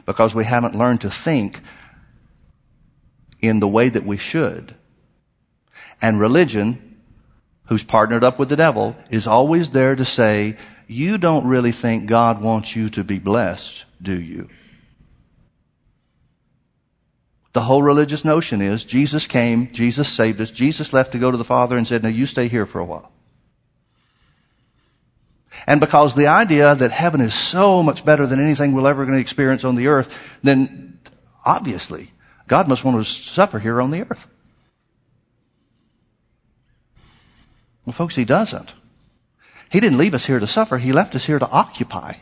Because 0.05 0.35
we 0.35 0.45
haven't 0.45 0.75
learned 0.75 1.01
to 1.01 1.09
think 1.09 1.59
in 3.41 3.59
the 3.59 3.67
way 3.67 3.89
that 3.89 4.05
we 4.05 4.17
should 4.17 4.75
and 6.01 6.19
religion, 6.19 6.99
who's 7.65 7.83
partnered 7.83 8.23
up 8.23 8.39
with 8.39 8.49
the 8.49 8.55
devil, 8.55 8.95
is 9.09 9.27
always 9.27 9.71
there 9.71 9.95
to 9.95 10.05
say, 10.05 10.57
you 10.87 11.17
don't 11.17 11.45
really 11.45 11.71
think 11.71 12.05
God 12.05 12.41
wants 12.41 12.75
you 12.75 12.89
to 12.89 13.03
be 13.03 13.19
blessed, 13.19 13.85
do 14.01 14.19
you? 14.19 14.49
The 17.53 17.61
whole 17.61 17.81
religious 17.81 18.23
notion 18.23 18.61
is 18.61 18.83
Jesus 18.83 19.25
came, 19.25 19.71
Jesus 19.73 20.07
saved 20.07 20.39
us, 20.39 20.51
Jesus 20.51 20.93
left 20.93 21.11
to 21.13 21.17
go 21.17 21.31
to 21.31 21.37
the 21.37 21.43
Father 21.43 21.75
and 21.77 21.87
said, 21.87 22.03
now 22.03 22.09
you 22.09 22.25
stay 22.25 22.47
here 22.47 22.65
for 22.65 22.79
a 22.79 22.85
while. 22.85 23.11
And 25.65 25.79
because 25.79 26.13
the 26.13 26.27
idea 26.27 26.75
that 26.75 26.91
heaven 26.91 27.19
is 27.19 27.33
so 27.33 27.81
much 27.81 28.05
better 28.05 28.27
than 28.27 28.39
anything 28.39 28.73
we're 28.73 28.87
ever 28.87 29.05
going 29.05 29.17
to 29.17 29.21
experience 29.21 29.63
on 29.63 29.75
the 29.75 29.87
earth, 29.87 30.17
then 30.43 30.99
obviously 31.43 32.11
God 32.47 32.67
must 32.67 32.83
want 32.83 32.97
us 32.97 33.17
to 33.17 33.23
suffer 33.23 33.59
here 33.59 33.81
on 33.81 33.91
the 33.91 34.03
earth. 34.03 34.27
Well, 37.87 37.93
folks, 37.93 38.17
he 38.17 38.25
doesn't. 38.25 38.73
He 39.71 39.79
didn't 39.79 39.97
leave 39.97 40.13
us 40.13 40.25
here 40.25 40.39
to 40.39 40.45
suffer. 40.45 40.77
He 40.77 40.91
left 40.91 41.15
us 41.15 41.23
here 41.23 41.39
to 41.39 41.49
occupy. 41.49 42.15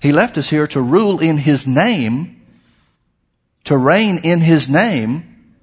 He 0.00 0.10
left 0.10 0.36
us 0.36 0.50
here 0.50 0.66
to 0.66 0.80
rule 0.80 1.20
in 1.20 1.38
His 1.38 1.64
name, 1.64 2.42
to 3.64 3.78
reign 3.78 4.18
in 4.18 4.40
His 4.40 4.68
name, 4.68 5.54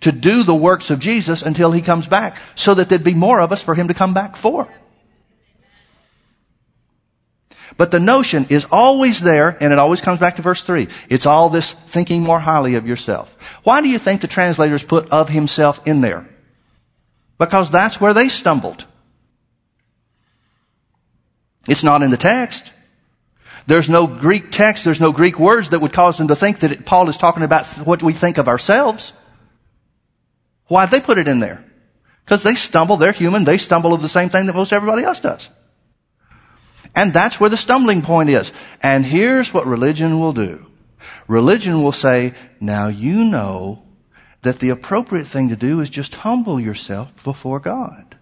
to 0.00 0.12
do 0.12 0.42
the 0.42 0.54
works 0.54 0.90
of 0.90 1.00
Jesus 1.00 1.40
until 1.40 1.70
He 1.70 1.80
comes 1.80 2.06
back, 2.06 2.36
so 2.56 2.74
that 2.74 2.90
there'd 2.90 3.02
be 3.02 3.14
more 3.14 3.40
of 3.40 3.52
us 3.52 3.62
for 3.62 3.74
Him 3.74 3.88
to 3.88 3.94
come 3.94 4.12
back 4.12 4.36
for. 4.36 4.68
But 7.78 7.90
the 7.90 8.00
notion 8.00 8.44
is 8.50 8.66
always 8.70 9.22
there, 9.22 9.56
and 9.62 9.72
it 9.72 9.78
always 9.78 10.02
comes 10.02 10.20
back 10.20 10.36
to 10.36 10.42
verse 10.42 10.62
3. 10.62 10.88
It's 11.08 11.24
all 11.24 11.48
this 11.48 11.72
thinking 11.72 12.22
more 12.22 12.38
highly 12.38 12.74
of 12.74 12.86
yourself. 12.86 13.34
Why 13.62 13.80
do 13.80 13.88
you 13.88 13.98
think 13.98 14.20
the 14.20 14.28
translators 14.28 14.84
put 14.84 15.08
of 15.08 15.30
himself 15.30 15.80
in 15.86 16.02
there? 16.02 16.28
Because 17.40 17.70
that's 17.70 17.98
where 17.98 18.12
they 18.12 18.28
stumbled. 18.28 18.84
It's 21.66 21.82
not 21.82 22.02
in 22.02 22.10
the 22.10 22.18
text. 22.18 22.70
There's 23.66 23.88
no 23.88 24.06
Greek 24.06 24.52
text, 24.52 24.84
there's 24.84 25.00
no 25.00 25.10
Greek 25.10 25.38
words 25.38 25.70
that 25.70 25.80
would 25.80 25.92
cause 25.92 26.18
them 26.18 26.28
to 26.28 26.36
think 26.36 26.60
that 26.60 26.72
it, 26.72 26.84
Paul 26.84 27.08
is 27.08 27.16
talking 27.16 27.42
about 27.42 27.66
what 27.86 28.02
we 28.02 28.12
think 28.12 28.36
of 28.36 28.46
ourselves. 28.46 29.14
Why'd 30.66 30.90
they 30.90 31.00
put 31.00 31.16
it 31.16 31.28
in 31.28 31.40
there? 31.40 31.64
Because 32.24 32.42
they 32.42 32.54
stumble, 32.54 32.98
they're 32.98 33.12
human, 33.12 33.44
they 33.44 33.56
stumble 33.58 33.94
of 33.94 34.02
the 34.02 34.08
same 34.08 34.28
thing 34.28 34.46
that 34.46 34.54
most 34.54 34.72
everybody 34.72 35.02
else 35.02 35.20
does. 35.20 35.48
And 36.94 37.12
that's 37.12 37.40
where 37.40 37.50
the 37.50 37.56
stumbling 37.56 38.02
point 38.02 38.28
is. 38.28 38.52
And 38.82 39.04
here's 39.04 39.54
what 39.54 39.66
religion 39.66 40.20
will 40.20 40.34
do. 40.34 40.66
Religion 41.26 41.82
will 41.82 41.92
say, 41.92 42.34
now 42.60 42.88
you 42.88 43.24
know 43.24 43.82
that 44.42 44.58
the 44.58 44.70
appropriate 44.70 45.26
thing 45.26 45.48
to 45.48 45.56
do 45.56 45.80
is 45.80 45.90
just 45.90 46.14
humble 46.14 46.58
yourself 46.58 47.22
before 47.24 47.60
God. 47.60 48.16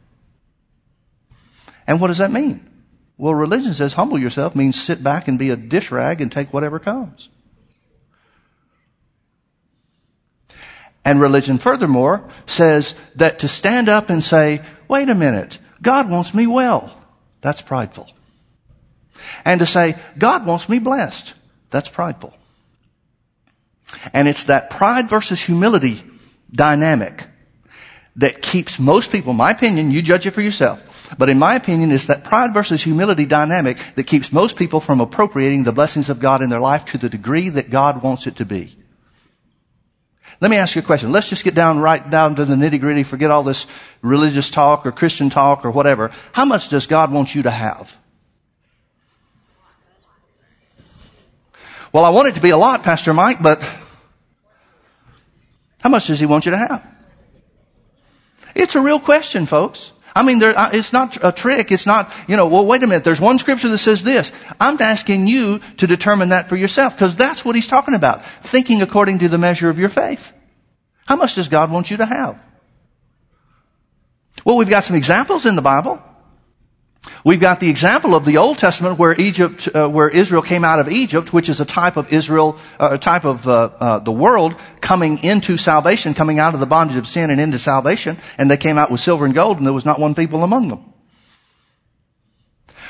And 1.87 2.00
what 2.00 2.09
does 2.09 2.18
that 2.18 2.33
mean? 2.33 2.68
Well, 3.16 3.35
religion 3.35 3.74
says 3.74 3.94
humble 3.94 4.18
yourself 4.18 4.54
means 4.54 4.81
sit 4.81 5.02
back 5.02 5.26
and 5.28 5.38
be 5.38 5.50
a 5.50 5.57
dish 5.57 5.90
rag 5.90 6.20
and 6.20 6.31
take 6.31 6.52
whatever 6.52 6.78
comes. 6.78 7.28
And 11.04 11.20
religion 11.20 11.59
furthermore 11.59 12.28
says 12.46 12.94
that 13.16 13.38
to 13.38 13.48
stand 13.48 13.88
up 13.88 14.11
and 14.11 14.22
say, 14.22 14.61
wait 14.88 15.09
a 15.09 15.14
minute, 15.14 15.59
God 15.81 16.11
wants 16.11 16.35
me 16.35 16.46
well. 16.46 16.94
That's 17.40 17.62
prideful. 17.62 18.11
And 19.44 19.61
to 19.61 19.66
say, 19.66 19.96
God 20.18 20.46
wants 20.46 20.68
me 20.68 20.78
blessed. 20.78 21.35
That's 21.70 21.88
prideful. 21.88 22.35
And 24.12 24.29
it's 24.29 24.44
that 24.44 24.70
pride 24.70 25.09
versus 25.09 25.40
humility 25.40 26.05
dynamic 26.51 27.27
that 28.16 28.42
keeps 28.42 28.79
most 28.79 29.12
people, 29.12 29.33
my 29.33 29.53
opinion, 29.53 29.90
you 29.90 30.03
judge 30.03 30.27
it 30.27 30.33
for 30.33 30.42
yourself, 30.42 31.16
but 31.16 31.29
in 31.29 31.38
my 31.38 31.55
opinion, 31.55 31.92
it's 31.92 32.07
that 32.07 32.24
pride 32.24 32.53
versus 32.53 32.83
humility 32.83 33.24
dynamic 33.24 33.79
that 33.94 34.07
keeps 34.07 34.33
most 34.33 34.57
people 34.57 34.81
from 34.81 35.01
appropriating 35.01 35.62
the 35.62 35.72
blessings 35.72 36.11
of 36.11 36.20
God 36.20 36.42
in 36.42 36.51
their 36.51 36.61
life 36.61 36.85
to 36.87 36.98
the 36.98 37.09
degree 37.09 37.48
that 37.48 37.70
God 37.70 38.03
wants 38.03 38.27
it 38.27 38.37
to 38.37 38.44
be. 38.44 38.77
Let 40.40 40.51
me 40.51 40.57
ask 40.57 40.77
you 40.77 40.83
a 40.83 40.85
question. 40.85 41.11
Let's 41.11 41.29
just 41.29 41.44
get 41.44 41.55
down 41.55 41.81
right 41.81 42.09
down 42.09 42.37
to 42.37 42.44
the 42.44 42.55
nitty 42.55 42.81
gritty, 42.81 43.03
forget 43.03 43.31
all 43.31 43.42
this 43.42 43.66
religious 44.03 44.51
talk 44.51 44.87
or 44.87 44.92
Christian 44.92 45.31
talk 45.31 45.64
or 45.64 45.70
whatever. 45.70 46.12
How 46.33 46.44
much 46.44 46.68
does 46.68 46.87
God 46.87 47.11
want 47.11 47.35
you 47.35 47.42
to 47.42 47.51
have? 47.51 47.96
Well, 51.92 52.05
I 52.05 52.11
want 52.11 52.29
it 52.29 52.35
to 52.35 52.40
be 52.40 52.51
a 52.51 52.57
lot, 52.57 52.83
Pastor 52.83 53.14
Mike, 53.14 53.42
but 53.42 53.62
how 55.81 55.88
much 55.88 56.07
does 56.07 56.20
he 56.20 56.27
want 56.27 56.44
you 56.44 56.53
to 56.53 56.59
have? 56.59 56.87
It's 58.55 58.74
a 58.74 58.81
real 58.81 59.01
question, 59.01 59.46
folks. 59.46 59.92
I 60.14 60.24
mean, 60.24 60.40
there, 60.40 60.53
it's 60.72 60.92
not 60.92 61.16
a 61.24 61.31
trick. 61.31 61.70
It's 61.70 61.87
not, 61.87 62.12
you 62.27 62.37
know, 62.37 62.48
well, 62.48 62.66
wait 62.66 62.83
a 62.83 62.87
minute. 62.87 63.05
There's 63.05 63.20
one 63.20 63.38
scripture 63.38 63.68
that 63.68 63.79
says 63.79 64.03
this. 64.03 64.33
I'm 64.59 64.81
asking 64.81 65.29
you 65.29 65.61
to 65.77 65.87
determine 65.87 66.31
that 66.31 66.48
for 66.48 66.57
yourself 66.57 66.94
because 66.94 67.14
that's 67.14 67.44
what 67.44 67.55
he's 67.55 67.68
talking 67.68 67.94
about. 67.94 68.27
Thinking 68.42 68.83
according 68.83 69.20
to 69.20 69.29
the 69.29 69.38
measure 69.38 69.68
of 69.68 69.79
your 69.79 69.88
faith. 69.88 70.33
How 71.07 71.14
much 71.14 71.37
does 71.37 71.48
God 71.48 71.70
want 71.70 71.90
you 71.90 71.98
to 71.98 72.07
have? 72.07 72.40
Well, 74.44 74.57
we've 74.57 74.68
got 74.68 74.85
some 74.85 74.96
examples 74.96 75.46
in 75.46 75.57
the 75.57 75.62
Bible. 75.62 76.03
We've 77.24 77.40
got 77.40 77.60
the 77.60 77.68
example 77.68 78.14
of 78.14 78.24
the 78.24 78.36
Old 78.36 78.58
Testament 78.58 78.98
where 78.98 79.12
Egypt, 79.20 79.68
uh, 79.74 79.88
where 79.88 80.08
Israel 80.08 80.42
came 80.42 80.64
out 80.64 80.78
of 80.78 80.88
Egypt, 80.88 81.32
which 81.32 81.48
is 81.48 81.60
a 81.60 81.64
type 81.64 81.96
of 81.96 82.12
Israel, 82.12 82.58
uh, 82.78 82.90
a 82.92 82.98
type 82.98 83.24
of 83.24 83.46
uh, 83.46 83.70
uh, 83.78 83.98
the 83.98 84.12
world 84.12 84.54
coming 84.80 85.22
into 85.22 85.56
salvation, 85.56 86.14
coming 86.14 86.38
out 86.38 86.54
of 86.54 86.60
the 86.60 86.66
bondage 86.66 86.96
of 86.96 87.06
sin 87.06 87.30
and 87.30 87.40
into 87.40 87.58
salvation, 87.58 88.18
and 88.38 88.50
they 88.50 88.56
came 88.56 88.78
out 88.78 88.90
with 88.90 89.00
silver 89.00 89.24
and 89.24 89.34
gold, 89.34 89.58
and 89.58 89.66
there 89.66 89.72
was 89.72 89.84
not 89.84 90.00
one 90.00 90.14
people 90.14 90.44
among 90.44 90.68
them. 90.68 90.92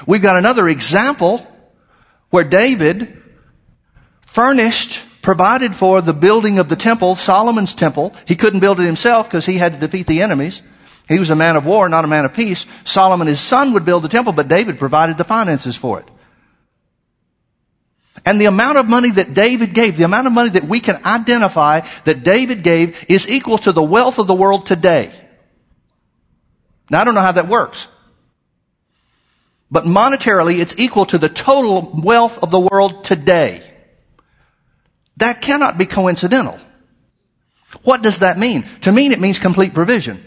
We've 0.06 0.22
got 0.22 0.36
another 0.36 0.68
example 0.68 1.46
where 2.30 2.44
David 2.44 3.22
furnished, 4.26 5.02
provided 5.22 5.74
for 5.74 6.00
the 6.00 6.12
building 6.12 6.58
of 6.58 6.68
the 6.68 6.76
temple, 6.76 7.16
Solomon's 7.16 7.74
temple. 7.74 8.14
He 8.26 8.36
couldn't 8.36 8.60
build 8.60 8.78
it 8.78 8.84
himself 8.84 9.26
because 9.26 9.46
he 9.46 9.56
had 9.56 9.72
to 9.72 9.78
defeat 9.78 10.06
the 10.06 10.22
enemies. 10.22 10.62
He 11.08 11.18
was 11.18 11.30
a 11.30 11.36
man 11.36 11.56
of 11.56 11.64
war, 11.64 11.88
not 11.88 12.04
a 12.04 12.08
man 12.08 12.26
of 12.26 12.34
peace. 12.34 12.66
Solomon, 12.84 13.26
his 13.26 13.40
son, 13.40 13.72
would 13.72 13.86
build 13.86 14.04
the 14.04 14.08
temple, 14.08 14.34
but 14.34 14.48
David 14.48 14.78
provided 14.78 15.16
the 15.16 15.24
finances 15.24 15.74
for 15.74 16.00
it. 16.00 16.08
And 18.26 18.38
the 18.38 18.44
amount 18.44 18.76
of 18.76 18.88
money 18.88 19.10
that 19.12 19.32
David 19.32 19.72
gave, 19.72 19.96
the 19.96 20.04
amount 20.04 20.26
of 20.26 20.34
money 20.34 20.50
that 20.50 20.64
we 20.64 20.80
can 20.80 21.00
identify 21.06 21.80
that 22.04 22.24
David 22.24 22.62
gave 22.62 23.06
is 23.08 23.28
equal 23.28 23.56
to 23.58 23.72
the 23.72 23.82
wealth 23.82 24.18
of 24.18 24.26
the 24.26 24.34
world 24.34 24.66
today. 24.66 25.10
Now 26.90 27.00
I 27.00 27.04
don't 27.04 27.14
know 27.14 27.22
how 27.22 27.32
that 27.32 27.48
works. 27.48 27.88
But 29.70 29.84
monetarily, 29.84 30.58
it's 30.58 30.74
equal 30.78 31.06
to 31.06 31.18
the 31.18 31.28
total 31.28 31.90
wealth 32.02 32.42
of 32.42 32.50
the 32.50 32.60
world 32.60 33.04
today. 33.04 33.62
That 35.18 35.40
cannot 35.40 35.78
be 35.78 35.86
coincidental. 35.86 36.58
What 37.82 38.02
does 38.02 38.20
that 38.20 38.38
mean? 38.38 38.66
To 38.82 38.92
me, 38.92 39.12
it 39.12 39.20
means 39.20 39.38
complete 39.38 39.74
provision. 39.74 40.24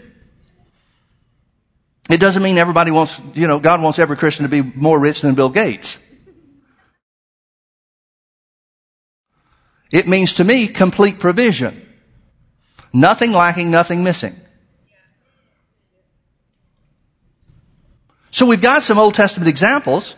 It 2.10 2.18
doesn't 2.18 2.42
mean 2.42 2.58
everybody 2.58 2.90
wants, 2.90 3.20
you 3.34 3.46
know, 3.46 3.60
God 3.60 3.80
wants 3.80 3.98
every 3.98 4.16
Christian 4.16 4.42
to 4.44 4.48
be 4.48 4.62
more 4.62 4.98
rich 4.98 5.20
than 5.20 5.34
Bill 5.34 5.48
Gates. 5.48 5.98
It 9.90 10.08
means 10.08 10.34
to 10.34 10.44
me 10.44 10.68
complete 10.68 11.20
provision. 11.20 11.86
Nothing 12.92 13.32
lacking, 13.32 13.70
nothing 13.70 14.02
missing. 14.02 14.38
So 18.30 18.46
we've 18.46 18.62
got 18.62 18.82
some 18.82 18.98
Old 18.98 19.14
Testament 19.14 19.48
examples. 19.48 20.14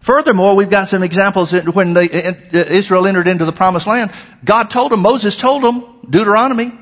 Furthermore, 0.00 0.56
we've 0.56 0.70
got 0.70 0.88
some 0.88 1.02
examples 1.02 1.52
when 1.52 1.92
they, 1.92 2.10
uh, 2.10 2.32
uh, 2.32 2.34
Israel 2.52 3.06
entered 3.06 3.28
into 3.28 3.44
the 3.44 3.52
promised 3.52 3.86
land. 3.86 4.10
God 4.44 4.70
told 4.70 4.92
them, 4.92 5.00
Moses 5.00 5.36
told 5.36 5.62
them, 5.62 6.00
Deuteronomy, 6.08 6.72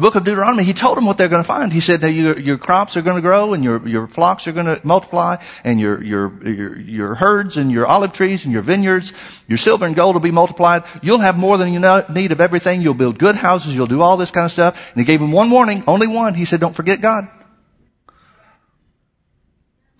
the 0.00 0.06
book 0.06 0.14
of 0.14 0.24
Deuteronomy, 0.24 0.64
he 0.64 0.72
told 0.72 0.96
them 0.96 1.04
what 1.04 1.18
they're 1.18 1.28
going 1.28 1.42
to 1.42 1.46
find. 1.46 1.70
He 1.70 1.80
said 1.80 2.00
that 2.00 2.12
your, 2.12 2.38
your 2.38 2.56
crops 2.56 2.96
are 2.96 3.02
going 3.02 3.16
to 3.16 3.22
grow 3.22 3.52
and 3.52 3.62
your, 3.62 3.86
your 3.86 4.08
flocks 4.08 4.46
are 4.46 4.52
going 4.52 4.64
to 4.64 4.80
multiply 4.82 5.36
and 5.62 5.78
your, 5.78 6.02
your, 6.02 6.48
your, 6.48 6.78
your 6.78 7.14
herds 7.14 7.58
and 7.58 7.70
your 7.70 7.86
olive 7.86 8.14
trees 8.14 8.44
and 8.44 8.52
your 8.52 8.62
vineyards, 8.62 9.12
your 9.46 9.58
silver 9.58 9.84
and 9.84 9.94
gold 9.94 10.14
will 10.14 10.20
be 10.20 10.30
multiplied. 10.30 10.84
You'll 11.02 11.18
have 11.18 11.38
more 11.38 11.58
than 11.58 11.74
you 11.74 11.80
need 12.08 12.32
of 12.32 12.40
everything. 12.40 12.80
You'll 12.80 12.94
build 12.94 13.18
good 13.18 13.36
houses. 13.36 13.74
You'll 13.74 13.88
do 13.88 14.00
all 14.00 14.16
this 14.16 14.30
kind 14.30 14.46
of 14.46 14.50
stuff. 14.50 14.90
And 14.92 15.00
he 15.00 15.04
gave 15.04 15.20
them 15.20 15.32
one 15.32 15.50
warning, 15.50 15.84
only 15.86 16.06
one. 16.06 16.32
He 16.32 16.46
said, 16.46 16.60
don't 16.60 16.74
forget 16.74 17.02
God. 17.02 17.28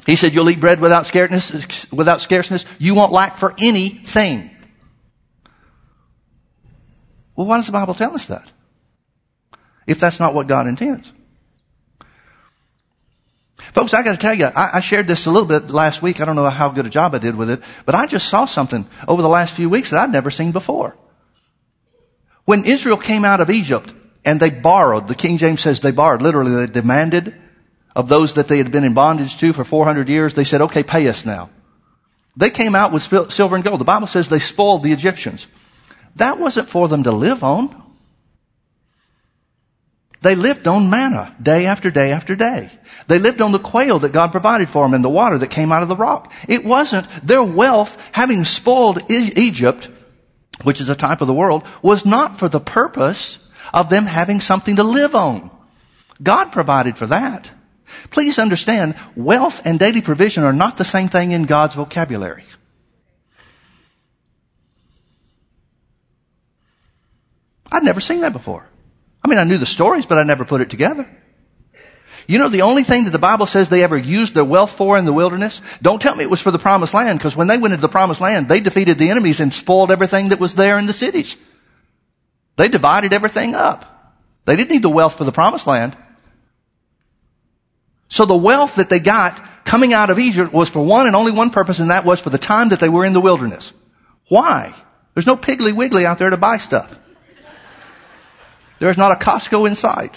He 0.06 0.16
said, 0.16 0.32
you'll 0.32 0.48
eat 0.48 0.60
bread 0.60 0.80
without 0.80 1.04
scarceness, 1.04 1.92
without 1.92 2.22
scarceness. 2.22 2.64
You 2.78 2.94
won't 2.94 3.12
lack 3.12 3.36
for 3.36 3.54
anything. 3.58 4.50
Well, 7.36 7.46
why 7.46 7.58
does 7.58 7.66
the 7.66 7.72
Bible 7.72 7.92
tell 7.92 8.14
us 8.14 8.26
that? 8.26 8.50
If 9.90 9.98
that's 9.98 10.20
not 10.20 10.34
what 10.34 10.46
God 10.46 10.66
intends. 10.66 11.12
Folks, 13.74 13.92
I 13.92 14.02
got 14.02 14.12
to 14.12 14.16
tell 14.16 14.34
you, 14.34 14.46
I, 14.46 14.78
I, 14.78 14.80
shared 14.80 15.06
this 15.06 15.26
a 15.26 15.30
little 15.30 15.46
bit 15.46 15.70
last 15.70 16.00
week. 16.00 16.20
I 16.20 16.24
don't 16.24 16.34
know 16.34 16.48
how 16.48 16.70
good 16.70 16.86
a 16.86 16.90
job 16.90 17.14
I 17.14 17.18
did 17.18 17.36
with 17.36 17.50
it, 17.50 17.60
but 17.84 17.94
I 17.94 18.06
just 18.06 18.28
saw 18.28 18.46
something 18.46 18.88
over 19.06 19.20
the 19.20 19.28
last 19.28 19.54
few 19.54 19.68
weeks 19.68 19.90
that 19.90 20.00
I'd 20.00 20.12
never 20.12 20.30
seen 20.30 20.52
before. 20.52 20.96
When 22.46 22.64
Israel 22.64 22.96
came 22.96 23.24
out 23.24 23.40
of 23.40 23.50
Egypt 23.50 23.92
and 24.24 24.40
they 24.40 24.50
borrowed, 24.50 25.08
the 25.08 25.14
King 25.14 25.36
James 25.36 25.60
says 25.60 25.80
they 25.80 25.92
borrowed, 25.92 26.22
literally 26.22 26.66
they 26.66 26.72
demanded 26.72 27.34
of 27.94 28.08
those 28.08 28.34
that 28.34 28.48
they 28.48 28.58
had 28.58 28.72
been 28.72 28.84
in 28.84 28.94
bondage 28.94 29.36
to 29.38 29.52
for 29.52 29.64
400 29.64 30.08
years, 30.08 30.34
they 30.34 30.44
said, 30.44 30.62
okay, 30.62 30.82
pay 30.82 31.06
us 31.08 31.26
now. 31.26 31.50
They 32.36 32.50
came 32.50 32.74
out 32.74 32.92
with 32.92 33.02
silver 33.32 33.56
and 33.56 33.64
gold. 33.64 33.80
The 33.80 33.84
Bible 33.84 34.06
says 34.06 34.28
they 34.28 34.38
spoiled 34.38 34.82
the 34.82 34.92
Egyptians. 34.92 35.46
That 36.16 36.38
wasn't 36.38 36.70
for 36.70 36.88
them 36.88 37.02
to 37.04 37.12
live 37.12 37.44
on. 37.44 37.89
They 40.22 40.34
lived 40.34 40.66
on 40.66 40.90
manna 40.90 41.34
day 41.42 41.66
after 41.66 41.90
day 41.90 42.12
after 42.12 42.36
day. 42.36 42.70
They 43.06 43.18
lived 43.18 43.40
on 43.40 43.52
the 43.52 43.58
quail 43.58 43.98
that 44.00 44.12
God 44.12 44.32
provided 44.32 44.68
for 44.68 44.84
them 44.84 44.94
and 44.94 45.02
the 45.02 45.08
water 45.08 45.38
that 45.38 45.48
came 45.48 45.72
out 45.72 45.82
of 45.82 45.88
the 45.88 45.96
rock. 45.96 46.32
It 46.46 46.64
wasn't 46.64 47.08
their 47.26 47.42
wealth 47.42 47.96
having 48.12 48.44
spoiled 48.44 49.10
Egypt, 49.10 49.88
which 50.62 50.80
is 50.80 50.90
a 50.90 50.94
type 50.94 51.20
of 51.20 51.26
the 51.26 51.34
world, 51.34 51.64
was 51.82 52.04
not 52.04 52.38
for 52.38 52.48
the 52.48 52.60
purpose 52.60 53.38
of 53.72 53.88
them 53.88 54.04
having 54.04 54.40
something 54.40 54.76
to 54.76 54.82
live 54.82 55.14
on. 55.14 55.50
God 56.22 56.52
provided 56.52 56.98
for 56.98 57.06
that. 57.06 57.50
Please 58.10 58.38
understand, 58.38 58.94
wealth 59.16 59.62
and 59.64 59.78
daily 59.78 60.02
provision 60.02 60.44
are 60.44 60.52
not 60.52 60.76
the 60.76 60.84
same 60.84 61.08
thing 61.08 61.32
in 61.32 61.44
God's 61.44 61.74
vocabulary. 61.74 62.44
I'd 67.72 67.82
never 67.82 68.00
seen 68.00 68.20
that 68.20 68.32
before. 68.32 68.69
I 69.24 69.28
mean, 69.28 69.38
I 69.38 69.44
knew 69.44 69.58
the 69.58 69.66
stories, 69.66 70.06
but 70.06 70.18
I 70.18 70.22
never 70.22 70.44
put 70.44 70.60
it 70.60 70.70
together. 70.70 71.08
You 72.26 72.38
know 72.38 72.48
the 72.48 72.62
only 72.62 72.84
thing 72.84 73.04
that 73.04 73.10
the 73.10 73.18
Bible 73.18 73.46
says 73.46 73.68
they 73.68 73.82
ever 73.82 73.96
used 73.96 74.34
their 74.34 74.44
wealth 74.44 74.72
for 74.72 74.96
in 74.96 75.04
the 75.04 75.12
wilderness? 75.12 75.60
Don't 75.82 76.00
tell 76.00 76.14
me 76.14 76.22
it 76.22 76.30
was 76.30 76.40
for 76.40 76.52
the 76.52 76.58
promised 76.58 76.94
land, 76.94 77.18
because 77.18 77.36
when 77.36 77.48
they 77.48 77.58
went 77.58 77.74
into 77.74 77.82
the 77.82 77.88
promised 77.88 78.20
land, 78.20 78.48
they 78.48 78.60
defeated 78.60 78.98
the 78.98 79.10
enemies 79.10 79.40
and 79.40 79.52
spoiled 79.52 79.90
everything 79.90 80.28
that 80.28 80.38
was 80.38 80.54
there 80.54 80.78
in 80.78 80.86
the 80.86 80.92
cities. 80.92 81.36
They 82.56 82.68
divided 82.68 83.12
everything 83.12 83.54
up. 83.54 84.14
They 84.44 84.54
didn't 84.54 84.70
need 84.70 84.82
the 84.82 84.90
wealth 84.90 85.18
for 85.18 85.24
the 85.24 85.32
promised 85.32 85.66
land. 85.66 85.96
So 88.08 88.26
the 88.26 88.36
wealth 88.36 88.76
that 88.76 88.90
they 88.90 89.00
got 89.00 89.40
coming 89.64 89.92
out 89.92 90.10
of 90.10 90.18
Egypt 90.18 90.52
was 90.52 90.68
for 90.68 90.84
one 90.84 91.06
and 91.06 91.16
only 91.16 91.32
one 91.32 91.50
purpose, 91.50 91.78
and 91.78 91.90
that 91.90 92.04
was 92.04 92.20
for 92.20 92.30
the 92.30 92.38
time 92.38 92.68
that 92.70 92.80
they 92.80 92.88
were 92.88 93.04
in 93.04 93.12
the 93.12 93.20
wilderness. 93.20 93.72
Why? 94.28 94.74
There's 95.14 95.26
no 95.26 95.36
Piggly 95.36 95.72
Wiggly 95.72 96.06
out 96.06 96.18
there 96.18 96.30
to 96.30 96.36
buy 96.36 96.58
stuff. 96.58 96.96
There's 98.80 98.96
not 98.96 99.12
a 99.12 99.14
Costco 99.14 99.68
in 99.68 99.76
sight. 99.76 100.14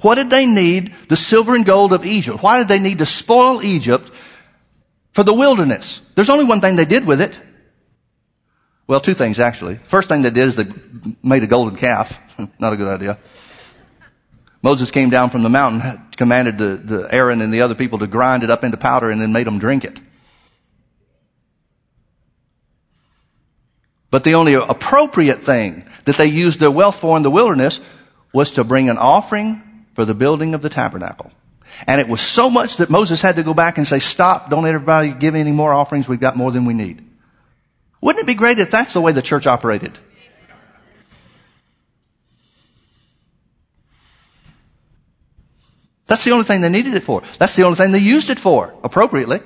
What 0.00 0.14
did 0.14 0.30
they 0.30 0.46
need 0.46 0.94
the 1.08 1.16
silver 1.16 1.54
and 1.54 1.66
gold 1.66 1.92
of 1.92 2.06
Egypt? 2.06 2.42
Why 2.42 2.58
did 2.58 2.68
they 2.68 2.78
need 2.78 2.98
to 2.98 3.06
spoil 3.06 3.62
Egypt 3.62 4.10
for 5.12 5.24
the 5.24 5.34
wilderness? 5.34 6.00
There's 6.14 6.30
only 6.30 6.44
one 6.44 6.60
thing 6.60 6.76
they 6.76 6.84
did 6.84 7.06
with 7.06 7.20
it. 7.20 7.38
Well, 8.86 9.00
two 9.00 9.14
things 9.14 9.38
actually. 9.38 9.76
First 9.76 10.08
thing 10.08 10.22
they 10.22 10.30
did 10.30 10.48
is 10.48 10.56
they 10.56 10.66
made 11.22 11.42
a 11.42 11.46
golden 11.46 11.76
calf. 11.76 12.18
Not 12.58 12.72
a 12.72 12.76
good 12.76 12.88
idea. 12.88 13.18
Moses 14.62 14.92
came 14.92 15.10
down 15.10 15.30
from 15.30 15.42
the 15.42 15.48
mountain, 15.48 16.02
commanded 16.16 16.56
the, 16.56 16.76
the 16.76 17.08
Aaron 17.14 17.40
and 17.40 17.52
the 17.52 17.62
other 17.62 17.74
people 17.74 17.98
to 17.98 18.06
grind 18.06 18.44
it 18.44 18.50
up 18.50 18.62
into 18.62 18.76
powder 18.76 19.10
and 19.10 19.20
then 19.20 19.32
made 19.32 19.46
them 19.46 19.58
drink 19.58 19.84
it. 19.84 19.98
But 24.12 24.24
the 24.24 24.34
only 24.34 24.52
appropriate 24.52 25.40
thing 25.40 25.86
that 26.04 26.16
they 26.16 26.26
used 26.26 26.60
their 26.60 26.70
wealth 26.70 26.98
for 26.98 27.16
in 27.16 27.22
the 27.22 27.30
wilderness 27.30 27.80
was 28.30 28.50
to 28.52 28.62
bring 28.62 28.90
an 28.90 28.98
offering 28.98 29.86
for 29.94 30.04
the 30.04 30.12
building 30.12 30.52
of 30.52 30.60
the 30.60 30.68
tabernacle. 30.68 31.32
And 31.86 31.98
it 31.98 32.06
was 32.06 32.20
so 32.20 32.50
much 32.50 32.76
that 32.76 32.90
Moses 32.90 33.22
had 33.22 33.36
to 33.36 33.42
go 33.42 33.54
back 33.54 33.78
and 33.78 33.88
say, 33.88 34.00
stop, 34.00 34.50
don't 34.50 34.66
everybody 34.66 35.12
give 35.12 35.34
any 35.34 35.50
more 35.50 35.72
offerings, 35.72 36.10
we've 36.10 36.20
got 36.20 36.36
more 36.36 36.52
than 36.52 36.66
we 36.66 36.74
need. 36.74 37.02
Wouldn't 38.02 38.22
it 38.22 38.26
be 38.26 38.34
great 38.34 38.58
if 38.58 38.70
that's 38.70 38.92
the 38.92 39.00
way 39.00 39.12
the 39.12 39.22
church 39.22 39.46
operated? 39.46 39.98
That's 46.04 46.24
the 46.24 46.32
only 46.32 46.44
thing 46.44 46.60
they 46.60 46.68
needed 46.68 46.92
it 46.92 47.02
for. 47.02 47.22
That's 47.38 47.56
the 47.56 47.62
only 47.62 47.76
thing 47.76 47.92
they 47.92 47.98
used 47.98 48.28
it 48.28 48.38
for, 48.38 48.74
appropriately. 48.84 49.40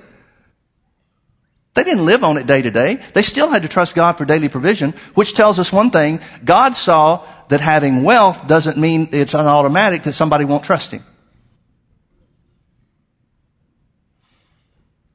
They 1.76 1.84
didn't 1.84 2.06
live 2.06 2.24
on 2.24 2.38
it 2.38 2.46
day 2.46 2.62
to 2.62 2.70
day. 2.70 3.02
They 3.12 3.20
still 3.20 3.50
had 3.50 3.60
to 3.62 3.68
trust 3.68 3.94
God 3.94 4.14
for 4.14 4.24
daily 4.24 4.48
provision, 4.48 4.92
which 5.14 5.34
tells 5.34 5.58
us 5.58 5.70
one 5.70 5.90
thing. 5.90 6.20
God 6.42 6.74
saw 6.74 7.22
that 7.48 7.60
having 7.60 8.02
wealth 8.02 8.46
doesn't 8.46 8.78
mean 8.78 9.10
it's 9.12 9.34
an 9.34 9.46
automatic 9.46 10.04
that 10.04 10.14
somebody 10.14 10.46
won't 10.46 10.64
trust 10.64 10.90
Him. 10.90 11.04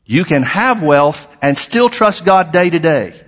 You 0.05 0.23
can 0.23 0.43
have 0.43 0.83
wealth 0.83 1.27
and 1.41 1.57
still 1.57 1.89
trust 1.89 2.25
God 2.25 2.51
day 2.51 2.69
to 2.69 2.77
day. 2.77 3.19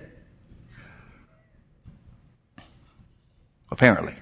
Apparently. 3.68 4.14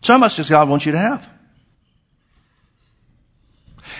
So 0.00 0.16
much 0.16 0.36
does 0.36 0.48
God 0.48 0.68
want 0.68 0.86
you 0.86 0.92
to 0.92 0.98
have? 0.98 1.28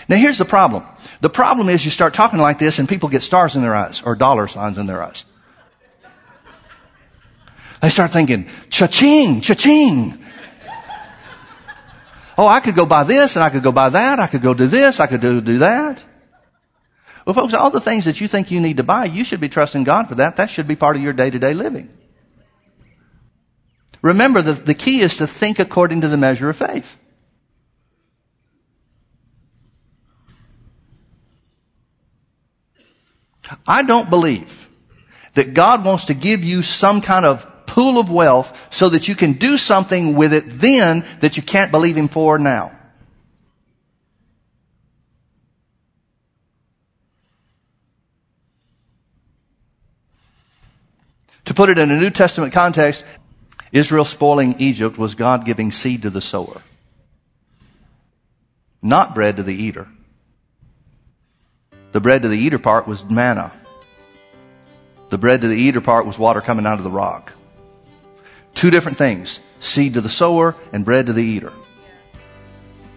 Now 0.07 0.15
here's 0.15 0.37
the 0.37 0.45
problem. 0.45 0.85
The 1.21 1.29
problem 1.29 1.69
is 1.69 1.85
you 1.85 1.91
start 1.91 2.13
talking 2.13 2.39
like 2.39 2.59
this 2.59 2.79
and 2.79 2.89
people 2.89 3.09
get 3.09 3.23
stars 3.23 3.55
in 3.55 3.61
their 3.61 3.75
eyes 3.75 4.01
or 4.05 4.15
dollar 4.15 4.47
signs 4.47 4.77
in 4.77 4.85
their 4.85 5.01
eyes. 5.01 5.25
They 7.81 7.89
start 7.89 8.11
thinking, 8.11 8.49
cha-ching, 8.69 9.41
cha-ching. 9.41 10.17
Oh, 12.37 12.47
I 12.47 12.59
could 12.59 12.75
go 12.75 12.85
buy 12.85 13.03
this 13.03 13.35
and 13.35 13.43
I 13.43 13.49
could 13.49 13.63
go 13.63 13.71
buy 13.71 13.89
that. 13.89 14.19
I 14.19 14.27
could 14.27 14.41
go 14.41 14.53
do 14.53 14.67
this. 14.67 14.99
I 14.99 15.07
could 15.07 15.21
do, 15.21 15.39
do 15.39 15.59
that. 15.59 16.03
Well, 17.25 17.33
folks, 17.33 17.53
all 17.53 17.71
the 17.71 17.81
things 17.81 18.05
that 18.05 18.21
you 18.21 18.27
think 18.27 18.51
you 18.51 18.59
need 18.59 18.77
to 18.77 18.83
buy, 18.83 19.05
you 19.05 19.23
should 19.23 19.39
be 19.39 19.49
trusting 19.49 19.83
God 19.83 20.09
for 20.09 20.15
that. 20.15 20.37
That 20.37 20.49
should 20.49 20.67
be 20.67 20.75
part 20.75 20.95
of 20.95 21.01
your 21.01 21.13
day-to-day 21.13 21.53
living. 21.53 21.89
Remember, 24.01 24.41
the, 24.41 24.53
the 24.53 24.75
key 24.75 25.01
is 25.01 25.17
to 25.17 25.25
think 25.25 25.57
according 25.57 26.01
to 26.01 26.07
the 26.07 26.17
measure 26.17 26.49
of 26.49 26.57
faith. 26.57 26.97
I 33.67 33.83
don't 33.83 34.09
believe 34.09 34.67
that 35.33 35.53
God 35.53 35.83
wants 35.85 36.05
to 36.05 36.13
give 36.13 36.43
you 36.43 36.61
some 36.61 37.01
kind 37.01 37.25
of 37.25 37.45
pool 37.65 37.99
of 37.99 38.09
wealth 38.09 38.57
so 38.73 38.89
that 38.89 39.07
you 39.07 39.15
can 39.15 39.33
do 39.33 39.57
something 39.57 40.15
with 40.15 40.33
it 40.33 40.49
then 40.49 41.05
that 41.19 41.37
you 41.37 41.43
can't 41.43 41.71
believe 41.71 41.97
Him 41.97 42.07
for 42.07 42.39
now. 42.39 42.71
To 51.45 51.53
put 51.53 51.69
it 51.69 51.77
in 51.77 51.91
a 51.91 51.99
New 51.99 52.09
Testament 52.09 52.53
context, 52.53 53.05
Israel 53.71 54.05
spoiling 54.05 54.55
Egypt 54.59 54.97
was 54.97 55.13
God 55.13 55.45
giving 55.45 55.71
seed 55.71 56.01
to 56.03 56.09
the 56.09 56.21
sower, 56.21 56.61
not 58.81 59.13
bread 59.13 59.37
to 59.37 59.43
the 59.43 59.53
eater. 59.53 59.87
The 61.95 62.01
bread 62.01 62.23
to 62.23 62.27
the 62.27 62.37
eater 62.37 62.59
part 62.59 62.89
was 62.89 63.05
manna. 63.05 63.53
The 65.11 65.17
bread 65.17 65.39
to 65.39 65.47
the 65.47 65.55
eater 65.55 65.79
part 65.79 66.05
was 66.05 66.19
water 66.19 66.41
coming 66.41 66.65
out 66.65 66.77
of 66.77 66.83
the 66.83 66.91
rock. 66.91 67.31
Two 68.53 68.69
different 68.69 68.97
things. 68.97 69.39
Seed 69.61 69.93
to 69.93 70.01
the 70.01 70.09
sower 70.09 70.57
and 70.73 70.83
bread 70.83 71.05
to 71.05 71.13
the 71.13 71.23
eater. 71.23 71.53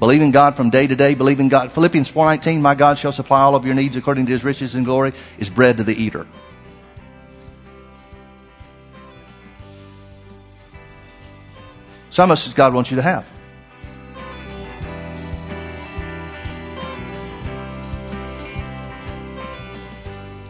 Believing 0.00 0.32
God 0.32 0.56
from 0.56 0.70
day 0.70 0.88
to 0.88 0.96
day, 0.96 1.14
believing 1.14 1.48
God. 1.48 1.72
Philippians 1.72 2.10
4.19, 2.10 2.60
my 2.60 2.74
God 2.74 2.98
shall 2.98 3.12
supply 3.12 3.42
all 3.42 3.54
of 3.54 3.64
your 3.64 3.76
needs 3.76 3.94
according 3.94 4.26
to 4.26 4.32
his 4.32 4.42
riches 4.42 4.74
and 4.74 4.84
glory, 4.84 5.12
is 5.38 5.48
bread 5.48 5.76
to 5.76 5.84
the 5.84 5.94
eater. 5.94 6.26
So 12.10 12.22
how 12.22 12.26
much 12.26 12.42
does 12.42 12.54
God 12.54 12.74
want 12.74 12.90
you 12.90 12.96
to 12.96 13.02
have? 13.02 13.24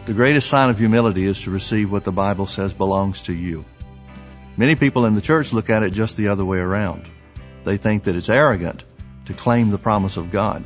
The 0.09 0.15
greatest 0.15 0.49
sign 0.49 0.71
of 0.71 0.79
humility 0.79 1.27
is 1.27 1.39
to 1.43 1.51
receive 1.51 1.91
what 1.91 2.03
the 2.03 2.11
Bible 2.11 2.47
says 2.47 2.73
belongs 2.73 3.21
to 3.21 3.31
you. 3.31 3.63
Many 4.57 4.75
people 4.75 5.05
in 5.05 5.13
the 5.13 5.21
church 5.21 5.53
look 5.53 5.69
at 5.69 5.83
it 5.83 5.93
just 5.93 6.17
the 6.17 6.29
other 6.29 6.43
way 6.43 6.57
around. 6.57 7.07
They 7.63 7.77
think 7.77 8.05
that 8.05 8.15
it's 8.15 8.27
arrogant 8.27 8.85
to 9.25 9.33
claim 9.35 9.69
the 9.69 9.77
promise 9.77 10.17
of 10.17 10.31
God. 10.31 10.63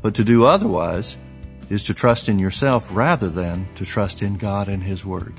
But 0.00 0.14
to 0.14 0.22
do 0.22 0.44
otherwise 0.44 1.16
is 1.70 1.82
to 1.86 1.92
trust 1.92 2.28
in 2.28 2.38
yourself 2.38 2.88
rather 2.92 3.28
than 3.28 3.66
to 3.74 3.84
trust 3.84 4.22
in 4.22 4.36
God 4.36 4.68
and 4.68 4.80
His 4.80 5.04
Word. 5.04 5.34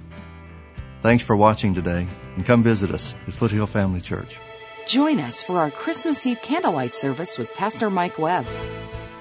Thanks 1.00 1.24
for 1.24 1.38
watching 1.38 1.74
today 1.74 2.06
and 2.36 2.46
come 2.46 2.62
visit 2.62 2.92
us 2.92 3.16
at 3.26 3.34
Foothill 3.34 3.68
Family 3.68 4.02
Church. 4.02 4.38
Join 4.86 5.22
us 5.22 5.42
for 5.42 5.60
our 5.60 5.72
Christmas 5.72 6.26
Eve 6.26 6.42
candlelight 6.42 6.94
service 6.94 7.38
with 7.38 7.54
Pastor 7.54 7.90
Mike 7.90 8.20
Webb. 8.20 8.46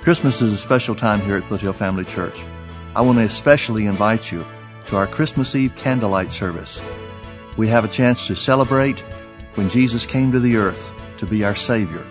Christmas 0.02 0.42
is 0.42 0.52
a 0.52 0.58
special 0.58 0.96
time 0.96 1.20
here 1.20 1.36
at 1.36 1.44
Foothill 1.44 1.72
Family 1.72 2.04
Church. 2.04 2.42
I 2.96 3.02
want 3.02 3.18
to 3.18 3.24
especially 3.24 3.84
invite 3.84 4.32
you 4.32 4.42
to 4.86 4.96
our 4.96 5.06
Christmas 5.06 5.54
Eve 5.54 5.76
candlelight 5.76 6.30
service. 6.30 6.80
We 7.58 7.68
have 7.68 7.84
a 7.84 7.88
chance 7.88 8.26
to 8.26 8.34
celebrate 8.34 9.00
when 9.56 9.68
Jesus 9.68 10.06
came 10.06 10.32
to 10.32 10.40
the 10.40 10.56
earth 10.56 10.90
to 11.18 11.26
be 11.26 11.44
our 11.44 11.54
Savior. 11.54 12.02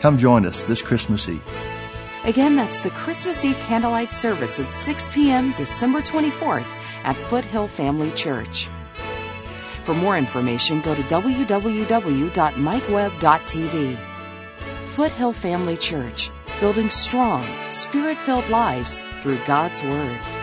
Come 0.00 0.18
join 0.18 0.44
us 0.44 0.64
this 0.64 0.82
Christmas 0.82 1.28
Eve. 1.28 1.40
Again, 2.24 2.56
that's 2.56 2.80
the 2.80 2.90
Christmas 2.90 3.44
Eve 3.44 3.60
candlelight 3.60 4.12
service 4.12 4.58
at 4.58 4.74
6 4.74 5.08
p.m. 5.10 5.52
December 5.52 6.00
24th 6.00 6.74
at 7.04 7.14
Foothill 7.14 7.68
Family 7.68 8.10
Church. 8.10 8.68
For 9.84 9.94
more 9.94 10.18
information, 10.18 10.80
go 10.80 10.96
to 10.96 11.02
www.mikewebb.tv. 11.02 13.98
Foothill 14.84 15.32
Family 15.32 15.76
Church, 15.76 16.32
building 16.58 16.90
strong, 16.90 17.46
spirit 17.68 18.18
filled 18.18 18.48
lives 18.48 19.04
through 19.20 19.38
God's 19.46 19.82
Word. 19.82 20.37